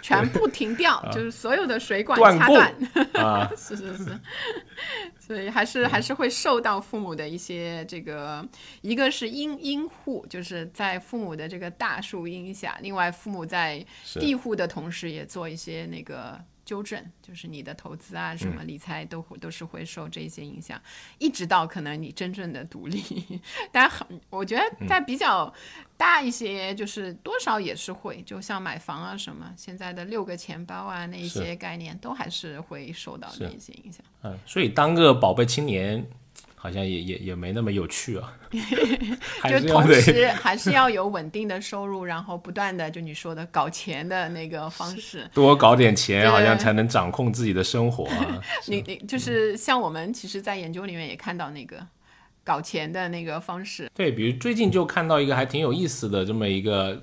[0.00, 2.74] 全部停掉， 就是所有的水管掐断。
[3.12, 4.18] 啊， 是是是，
[5.20, 8.42] 所以还是还是会受到父母的一些这个，
[8.80, 13.84] 一个是因因户，就是在父母的这个大树荫下，另外父母在
[14.14, 20.78] 庇护的同时，也做一些那个纠正，就是你的投资啊，什么嗯理财都会都是会受这些影响，
[21.16, 23.40] 一直到可能你真正的独立。
[23.72, 25.50] 但很，我觉得嗯在比较
[25.96, 34.04] 大一些，就是多少也是会，就像买房啊什么，现在的六个钱包啊那些概念，都还是会受到是这一些影响。
[34.24, 36.06] 嗯，所以当个宝贝青年
[36.60, 38.34] 好像也也也没那么有趣啊，
[39.48, 45.28] 就同时还是要有稳定的收入，然后不断的就你说的搞钱的那个方式。
[45.32, 48.42] 多搞点钱，好像才能掌控自己的生活啊。
[48.66, 51.78] 你你就是像我们其实，在研究里面也看到那个
[52.42, 53.88] 搞钱的那个方式。
[53.94, 57.00] 对，比如最近就看到一个还挺有意思的这么一个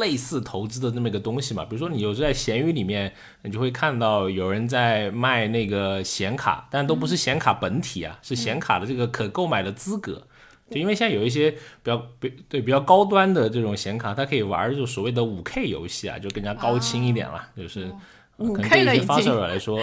[0.00, 1.64] 类似投资的那么一个东西嘛。
[1.64, 3.12] 比如说你有时候在闲鱼里面，
[3.42, 10.26] 你就会看到有人在卖那个显卡，但都不是显卡本体啊，是显卡的这个可购买的资格。
[10.70, 17.92] 就因为现在有一些比较比对比较高端的这种显卡，它可以玩就所谓的五 K 游戏啊，就更加高清一点了，就是
[18.38, 19.34] 对一些发烧经。
[19.34, 19.78] 友来说，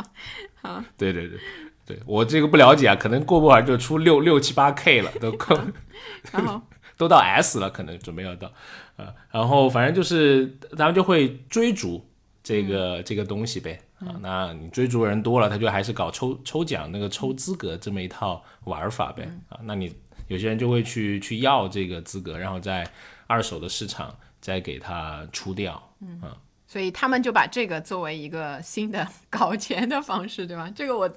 [0.62, 1.38] 好，对对对
[1.84, 5.58] 对，我这个不了解啊，可能过不会儿就出六六七八 K 了，都够。
[6.32, 6.62] 然后
[6.96, 8.52] 都到 S 了，可能准备要到，
[8.96, 12.04] 呃，然后反正就是咱们就会追逐
[12.42, 19.94] 这个、这个东西呗，啊，那你追逐的人多了，他就还是搞抽抽奖那个抽资格这么一套玩法呗，啊，那你
[20.28, 22.86] 有些人就会去去要这个资格，然后在
[23.26, 26.20] 二手的市场再给他出掉，嗯
[26.66, 30.72] 所以他们就把这个作为一个新的 搞钱的方式，对吧？
[30.74, 31.10] 这个我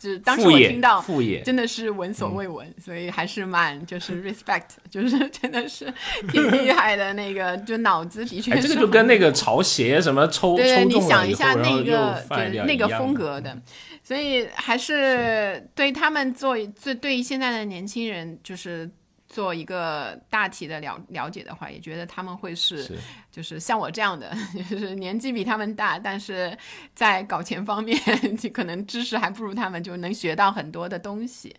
[0.00, 5.92] 就是当时我听到，副业，真的是闻所未闻，所以还是蛮就是 respect，就是 真的是
[6.30, 13.54] 挺厉害的那个，就脑子的确就跟那个潮鞋什么抽对你中了以后，想一下然后又那个放就那个风格的，
[14.02, 18.90] 所以还是对他们做最对于现在的年轻人就是。
[19.30, 22.98] 做一个大体的了了解的话，也觉得他们会是是。
[23.30, 24.36] 就是像我这样的，
[24.68, 26.54] 就是年纪比他们大，但是
[26.94, 27.96] 在搞钱方面
[28.36, 31.56] 就可能知识还不如他们，就能学到很多的东西。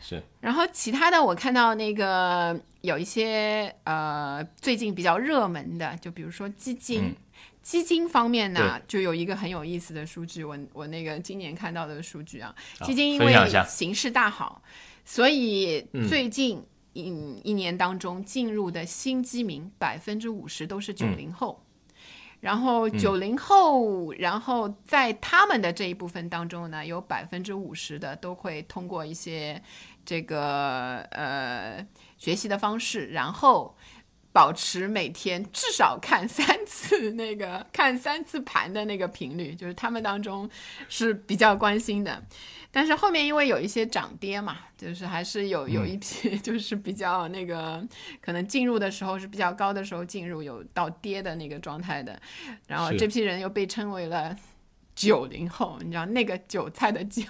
[0.00, 0.20] 是。
[0.40, 7.02] 然后其他的，我看到那个有一些呃最近比较热门的，就比如说基金。
[7.02, 7.14] 嗯。
[7.62, 12.52] 基金方面呢，就有一个很有意思的数据，我我那个今年看到的数据啊，
[12.82, 13.32] 基金因为
[13.68, 14.60] 形势大好，
[15.04, 16.08] 所以嗯。
[16.08, 17.04] 最近一、
[17.42, 21.62] 一年当中进入的新基民百分之五十都是九零后。
[22.40, 29.62] 然后九零后，然后在他们的这一部分当中呢，有百分之五十的都会通过一些
[30.04, 31.86] 这个呃
[32.18, 33.76] 学习的方式，然后
[34.32, 40.48] 保持每天至少看三次那个看三次盘的那个频率，就是他们当中
[40.88, 42.22] 是比较关心的。
[42.70, 47.86] 但是后面因为有一些涨跌嘛，就是还是有有一批就是比较那个，
[48.20, 52.18] 可能进入的时候是比较高的时候进入，有到跌的那个状态的，
[52.66, 54.34] 然后这批人又被称为了。
[54.94, 57.24] 九零后，你知道那个韭菜的韭，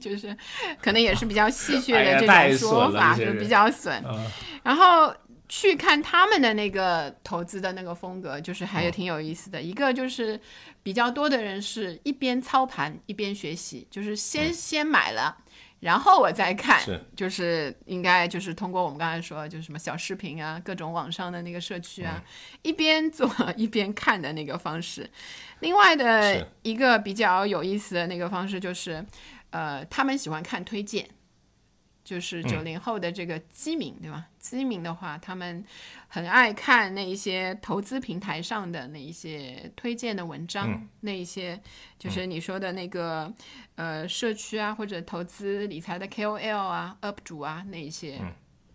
[0.00, 0.34] 就是
[0.80, 3.92] 可能也是比较戏谑的这种说法，就比较损。
[4.04, 4.24] 啊，
[4.62, 5.12] 然后
[5.54, 9.60] 去看他们的那个投资的那个风格，就是还有嗯挺有意思的。
[9.60, 10.40] 一个就是
[10.82, 15.36] 比较多的人是一边操盘一边学习，就是先、先买了。
[15.80, 16.80] 然后我再看
[17.14, 25.10] 就是应该就是通过我们刚才说，就是什么小视频啊，各种网上的那个社区啊，嗯一边做一边看的那个方式。
[25.60, 29.04] 另外的一个比较有意思的那个方式就是，
[29.50, 31.06] 呃，他们喜欢看推荐，
[32.12, 34.26] 就是九零后的这个基民，对吧？
[34.38, 35.64] 基民的话，他们
[36.08, 41.58] 很爱看那一些投资平台上的那一些推荐的文章，那一些
[41.98, 43.32] 就是你说的那个、
[43.76, 48.20] 呃社区啊，或者投资理财的 KOL 啊、UP 主啊，那一些、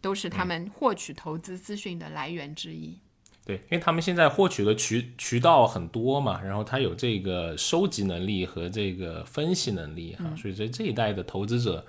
[0.02, 2.98] 都是他们获取投资资讯的来源之一。
[3.46, 11.86] 对，因为他们现在获取的渠渠道很多嘛，然后他有这个收集能力和这个分析能力哈、所以在这一代的投资者，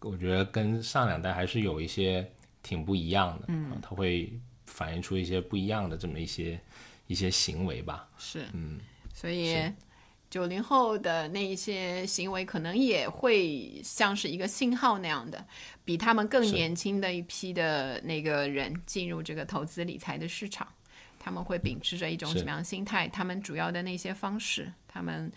[0.00, 2.26] 我觉得跟上两代还是有一些
[2.62, 4.32] 挺不一样的，嗯，他会
[4.66, 6.58] 反映出一些不一样的这么一些
[7.06, 8.80] 一些行为吧，是，嗯，
[9.14, 9.60] 所以
[10.30, 15.44] 九零后的那一些行为，可能也会像是一个信号那样的，
[15.84, 20.66] 比他们更年轻的一批的那个人进入这个投资理财的市场。
[21.22, 23.06] 他们会秉持着一种什么样的心态？
[23.08, 25.30] 他们主要的那些方式，他们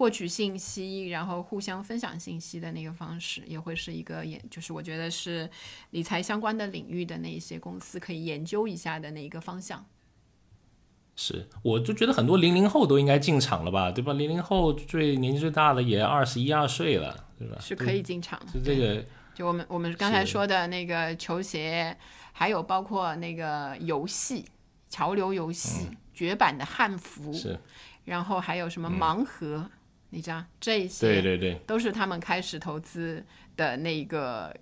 [0.00, 5.46] 获取信息，然后互相分享信息的那个方式，也会是一个研，就是我觉得是
[5.90, 9.84] 理财相关的领域的那一些公司可以研究一下的那一个方向。
[11.16, 14.14] 是，我就觉得很多零零后都应该进场了吧，对吧？
[14.14, 17.58] 零零后最年纪最大的也二十一二岁了，对吧？
[17.60, 21.94] 是可以进场，就这个就我们我们刚才说的那个球鞋，
[22.32, 24.46] 还有包括那个游戏、
[24.88, 27.60] 潮流游戏、绝版的汉服，嗯是，
[28.06, 29.70] 然后还有什么盲盒，
[30.10, 33.24] 你知道这些对对对，都是他们开始投资
[33.56, 34.54] 的那个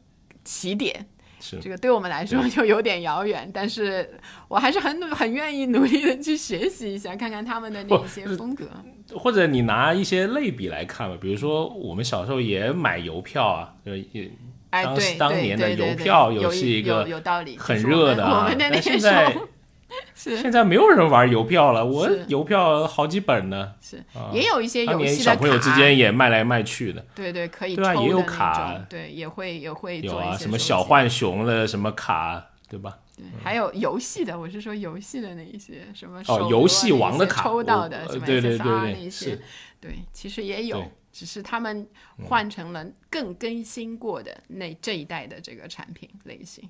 [0.44, 1.07] 起点。
[1.40, 4.18] 是这个对我们来说就有点遥远，但是
[4.49, 8.68] 我还是很努很愿意努力的去学习一下，看看他们的那些风格。
[9.16, 14.30] 或者你拿一些类比来看吧，比如说我们小时候也买邮票啊，就也
[14.70, 19.49] 哎，当对对当年的邮票有一个有有道理，很热的啊我们的，那但个时现在候
[20.14, 20.36] 是。
[20.39, 23.97] 现在没有人玩邮票了，我邮票好几本呢，是。
[24.14, 24.30] 啊。
[24.32, 32.99] 也有一些游戏小朋友之间也卖来卖去的，对对，可以对啊也有抽的那卡种，对，也会也会有啊，什么小浣熊的什么卡，对吧？
[33.16, 39.39] 对，还有游戏的，我是说游戏的那一些什么哦，游戏王的卡抽到的什么对对对对那些，
[39.80, 41.86] 对，其实也有，只是他们
[42.18, 42.24] 嗯。
[42.26, 46.68] 换成了更更新过的那这一代的这个产品类型。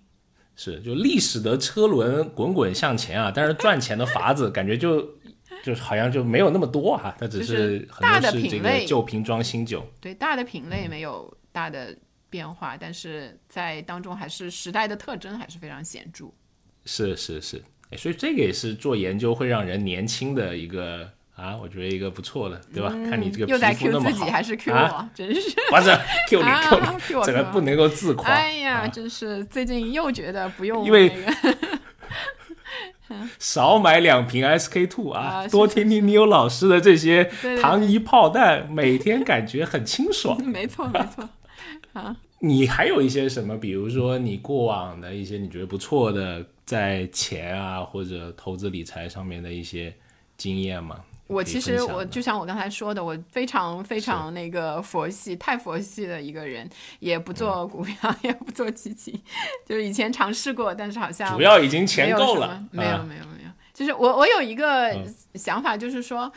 [0.60, 5.00] 是，就历史的车轮滚滚向前啊，但是赚钱的法子感觉就
[5.62, 9.86] 就好像就没有那么多哈、它只是很多是这个品类旧瓶装新酒。
[10.00, 11.96] 对，大的品类没有大的
[12.28, 16.26] 变化，但是在当中还是时代的特征还是非常显著。
[16.84, 21.08] 是是是，哎所以这个也是做研究会让人年轻的一个
[21.38, 22.90] 啊，我觉得一个不错的，对吧？
[23.08, 25.40] 看你这个嗯又在皮肤那 Q 么好，自己还是 Q 我，啊真是。
[25.70, 25.96] 不是
[26.28, 28.28] Q 你啊 Q 你，Q 我这个不能够自夸。
[28.28, 31.12] 哎呀，啊真是最近又觉得不用因为
[33.38, 37.24] 少买两瓶 SK two 啊，多听听 Neo 老师的这些
[37.62, 40.42] 糖衣炮弹，每天感觉很清爽。
[40.44, 41.28] 没错没错。
[41.94, 43.56] 啊你还有一些什么？
[43.58, 49.92] 比如说你过往的一些你觉得不错的，在钱啊或者投资理财上面的一些
[50.36, 51.00] 经验吗？
[51.28, 56.68] 我其实我就像我刚才说的，我非常非常那个佛系，太佛系的一个人，
[56.98, 59.14] 也不做嗯股票， 也不做基金，
[59.64, 63.06] 就是以前尝试过，但是好像主要已经钱够了么，没有啊。
[63.08, 65.14] 没有没有，就是我我有一个嗯。
[65.34, 66.32] 想法，就是说。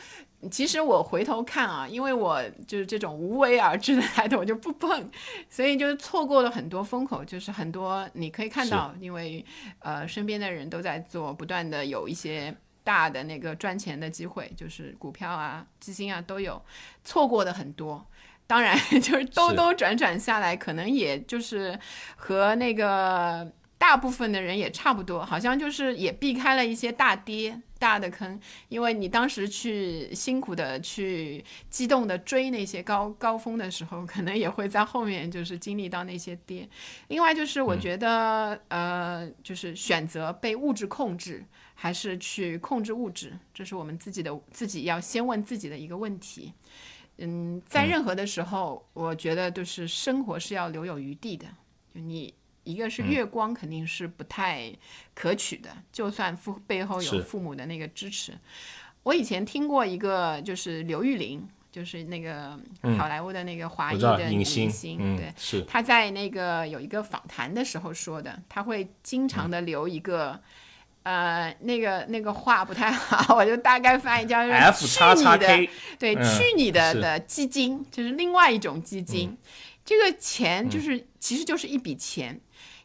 [0.50, 5.08] 其实我回头看啊，因为我就是这种无为而治的态度，我就不碰，
[5.48, 9.44] 所以就是错过了很多风口，就是很多你可以看到，因为
[9.78, 12.52] 呃身边的人都在做，不断的有一些
[12.84, 16.62] 大的那个赚钱的机会，就是股票啊、基金啊都有，
[17.04, 18.06] 错过的很多。
[18.46, 21.78] 当然， 就是兜兜转转下来，可能也就是
[22.16, 36.68] 和那个大部分的人也差不多，好像就是也避开了一些大跌、大的坑，因为你当时去辛苦的去激动的追那些高高峰的时候，可能也会在后面就是经历到那些跌。
[37.08, 46.52] 另外就是我觉得，呃，就是选择被物质控制，还是去控制物质，这是我们自己的自己要先问自己的一个问题。
[47.18, 51.46] 嗯，在任何的时候，我觉得就是生活是要留有余地的。
[51.92, 52.32] 就你
[52.64, 54.72] 一个是月光，肯定是不太
[55.14, 58.32] 可取的，就算父背后有父母的那个支持。
[59.02, 62.58] 我以前听过一个，就是刘玉玲，就是那个
[62.96, 65.62] 好莱坞的那个华裔的影星，星，嗯对，，是。
[65.62, 70.40] 他在那个有一个访谈的时候说的，他会经常的留一个。
[71.04, 79.36] 呃，那个那个话不太好， 我就大概翻译叫是 F 叉叉去你的对，嗯去你的的基金就是另外一种基金，
[79.84, 82.40] 这个钱就是、其实就是一笔钱，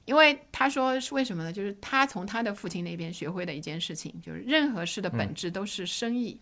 [0.08, 1.52] 因为他说是为什么呢？
[1.52, 6.40] 就是他从他的父亲那边学会的一件事情，就是任何事的本质都是生意，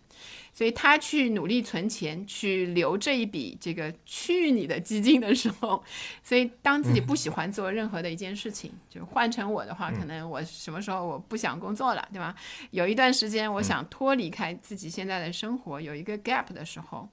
[0.52, 5.82] 所以他去努力存钱，去留这一笔这个去你的基金的时候，
[6.22, 12.36] 所以当自己不喜欢做任何的一件事情，就换成我的话，可能我什么时候我不想工作了，对吧？
[12.70, 17.08] 有一段时间我想脱离开自己现在的生活，有一个 gap 的时候，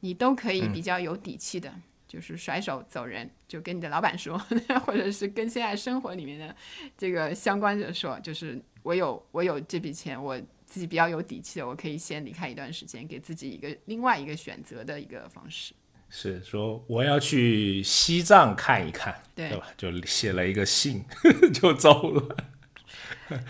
[0.00, 1.70] 你都可以比较有底气的。
[2.08, 4.36] 就是甩手走人，就跟你的老板说，
[4.86, 6.56] 或者是跟现在生活里面的
[6.96, 15.74] 这个相关者说，就是我有我有这笔钱，我自己比较有底气的，我可以先离开一段时间，给自己一个另外一个选择的一个方式。
[16.10, 19.66] 是说我要去西藏看一看，对吧？
[19.76, 21.04] 就写了一个信
[21.52, 22.36] 就走了。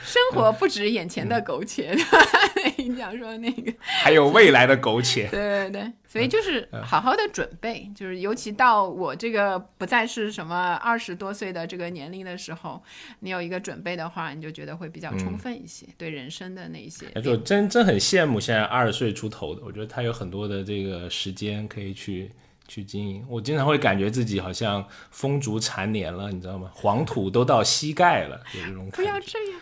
[0.02, 1.94] 生活不止眼前的苟且，
[2.88, 12.82] 你讲说那个， 还有未来的苟且， 对对对，所以就是好好的准备，就是尤其到我这个不再是什么二十多岁的这个年龄的时候，
[13.20, 22.32] 你有一个准备的话，你就觉得会比较充分一些，对人生的那一些哎就真真很羡慕现在二十岁出头的，我觉得他有很多的这个时间可以去
[22.66, 23.24] 去经营。
[23.28, 26.70] 我经常会感觉自己好像风烛残年了，你知道吗？
[26.74, 28.96] 黄土都到膝盖了，有这种感觉。
[28.96, 29.60] 不要这样。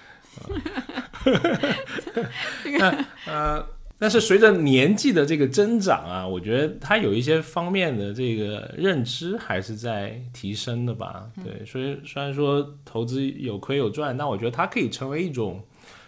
[3.26, 3.66] 呃，
[3.98, 11.28] 但是随着年纪的这个增长啊，我觉得他有一些方面的这个认知还是在提升的吧。
[11.42, 15.62] 对，所以虽然说投资有亏有赚，但我觉得它可以成为一种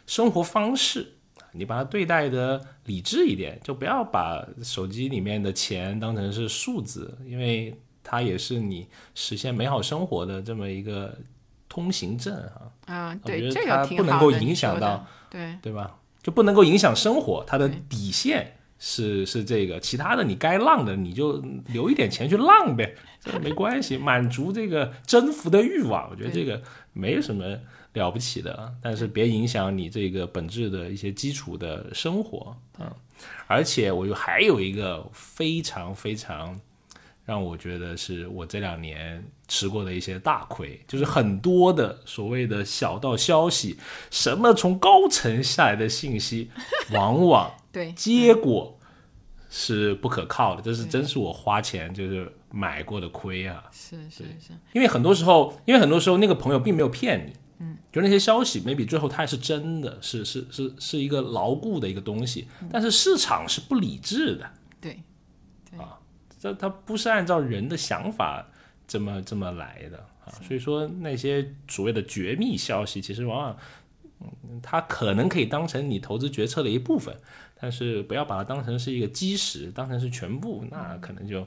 [0.06, 1.14] 生活方式。
[1.52, 11.16] 你把它对待的理智一点，就不要把手机里面的钱当成是数字，因为它也是你实现美好生活的这么一个
[11.78, 12.62] 通行证啊。
[12.86, 15.96] 啊，我觉对，这得它不能够影响到对对吧？
[16.22, 26.60] 就不能够影响生活，它的底线是是这个，其他的你该浪的你就留一点钱去浪呗，这个没关系，满足这个征服的欲望，我觉得这个
[26.92, 27.44] 没什么
[27.92, 32.94] 了不起的啊，但是别影响你这个本质的一些基础的生活啊。
[33.46, 36.58] 而且我又还有一个非常非常
[37.28, 43.76] 让我觉得是我这两年吃过的一些大亏，就是很多的所谓的小道消息，
[44.10, 46.50] 什么从高层下来的信息，
[46.90, 48.80] 往往 对结果
[49.50, 53.62] 是不可靠的，这是真是我花钱就是买过的亏啊。
[53.70, 64.50] 是是是，因为很多时候，因为很多时候那个朋友并没有骗你，嗯，就那些消息，maybe 最后它也是真的，是是是是一个牢固的一个东西，但是市场是不理智的，
[64.80, 65.02] 对
[65.70, 65.76] 这
[66.58, 68.46] 它不是按照人的想法
[68.86, 73.56] 这么这么来的啊，所以说那些所谓的绝密消息，其实往往，
[74.20, 77.14] 嗯，它可能可以当成你投资决策的一部分，
[77.60, 81.46] 但是不要把它当成是一个基石，当成是全部，那可能就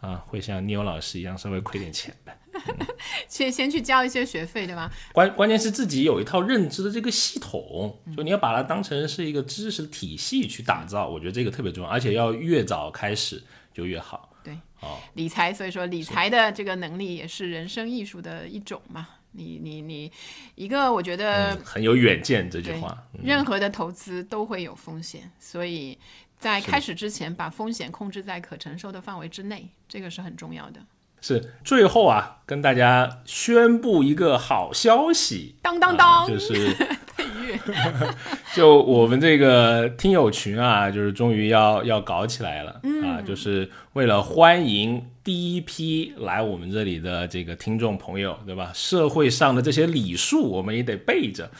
[0.00, 2.32] 啊会像聂勇老师一样稍微亏点钱的。
[3.28, 4.90] 先先去交一些学费，对吧？
[5.12, 13.40] 关关键是自己有一套认知的这个系统，就你要把它当成是一个知识体系去打造，我觉得这个特别重要，而且要越早开始
[13.78, 14.28] 就越好。
[14.42, 19.06] 对，哦，理财，所以说理财的这个能力也是人生艺术的一种嘛。
[19.30, 20.10] 你你你，
[20.56, 25.96] 一个我觉得嗯很有远见这句话，嗯任何的投资都会有风险，所以
[26.40, 30.80] 在开始之前把风险控制在可承受的范围之内，这个是很重要的。
[31.20, 36.74] 是最后啊，跟大家宣布一个好消息，当当当，啊就是
[38.54, 43.22] 就我们这个听友群啊，就是终于要要搞起来了、嗯啊！
[43.22, 48.70] 就是为了欢迎第一批来我们这里的这个听众朋友，对吧？
[48.74, 51.50] 社会上的这些礼数我们也得备着、啊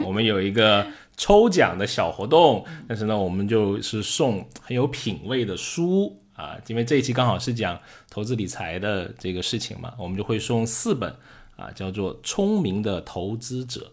[0.04, 0.86] 我们有一个
[1.16, 7.78] 抽奖的小活动，但是呢，我们就是送很有品位的书啊，因为这一期刚好是讲
[8.10, 11.14] 投资理财的这个事情嘛，我们就会送四本
[11.56, 13.90] 啊，叫做《聪明的投资者》。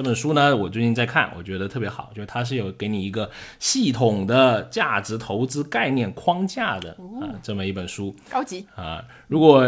[0.00, 9.04] 啊，这本书呢，我最近在看，我觉得特别好，就是它是有给你一个系统的价值投资概念框架的啊，这么一本书高级啊。
[9.28, 9.62] 如果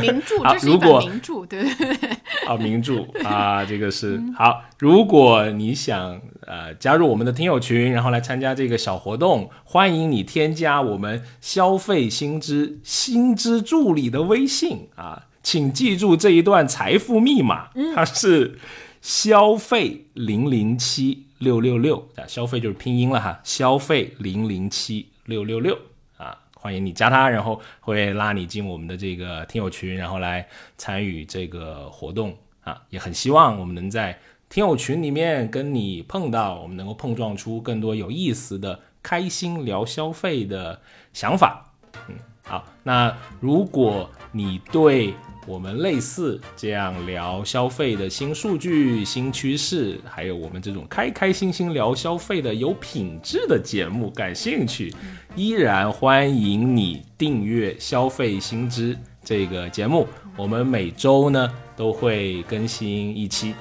[0.00, 2.10] 名著，好 这是一本名著，对对对，
[2.46, 4.62] 啊，名著啊，这个是好。
[4.78, 18.58] 如果你想呃加入我们的听友群，然后来参加这个小活动，欢迎你添加我们消费新知新知助理的微信啊，请记住这一段财富密码，它是
[19.00, 22.08] 消费零零七六六六。
[22.16, 25.78] 啊，消费就是拼音了哈，消费零零七六六六。
[26.16, 30.46] 啊，欢迎你加他，然后会拉你进我们的这个听友群，然后来
[30.76, 32.36] 参与这个活动。
[32.62, 34.18] 啊，也很希望我们能在
[34.50, 40.78] 听友群里面跟你碰到，我们能够碰撞出更多有意思的、开心聊消费的
[41.14, 41.72] 想法。
[42.08, 45.14] 嗯，好，那如果你对
[45.50, 54.94] 我们类似这样聊消费的新数据、新趋势，还有我们这种开开心心聊消费的有品质的节目感兴趣，
[55.34, 58.94] 依然欢迎你订阅《消费新知》
[59.24, 60.06] 这个节目。
[60.36, 63.52] 我们每周呢都会更新一期。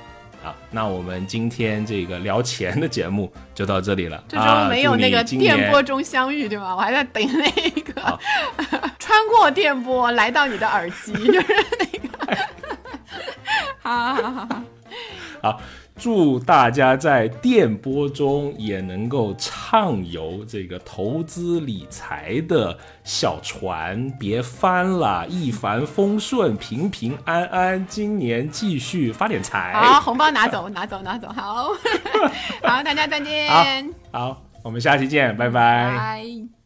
[0.42, 4.24] 好，那我们今天这个聊钱的节目就到这里了。
[4.28, 6.76] 这周啊没有那个电波中相遇，对吗？
[6.76, 8.20] 我还在等那个好
[8.98, 11.48] 穿过电波来到你的耳机，就是
[11.80, 12.10] 那个。
[13.82, 14.64] 好好好好，
[15.42, 15.62] 好，
[16.00, 29.74] 祝大家在电波中也能够畅游这个投资理财的小船，别翻了，一帆风顺，平平安安，今年继续发点财。
[29.74, 31.68] 好，红包拿走，拿走，拿走，好，
[32.64, 35.54] 好，大家再见，好好，我们下期见，拜拜
[35.98, 36.59] 拜。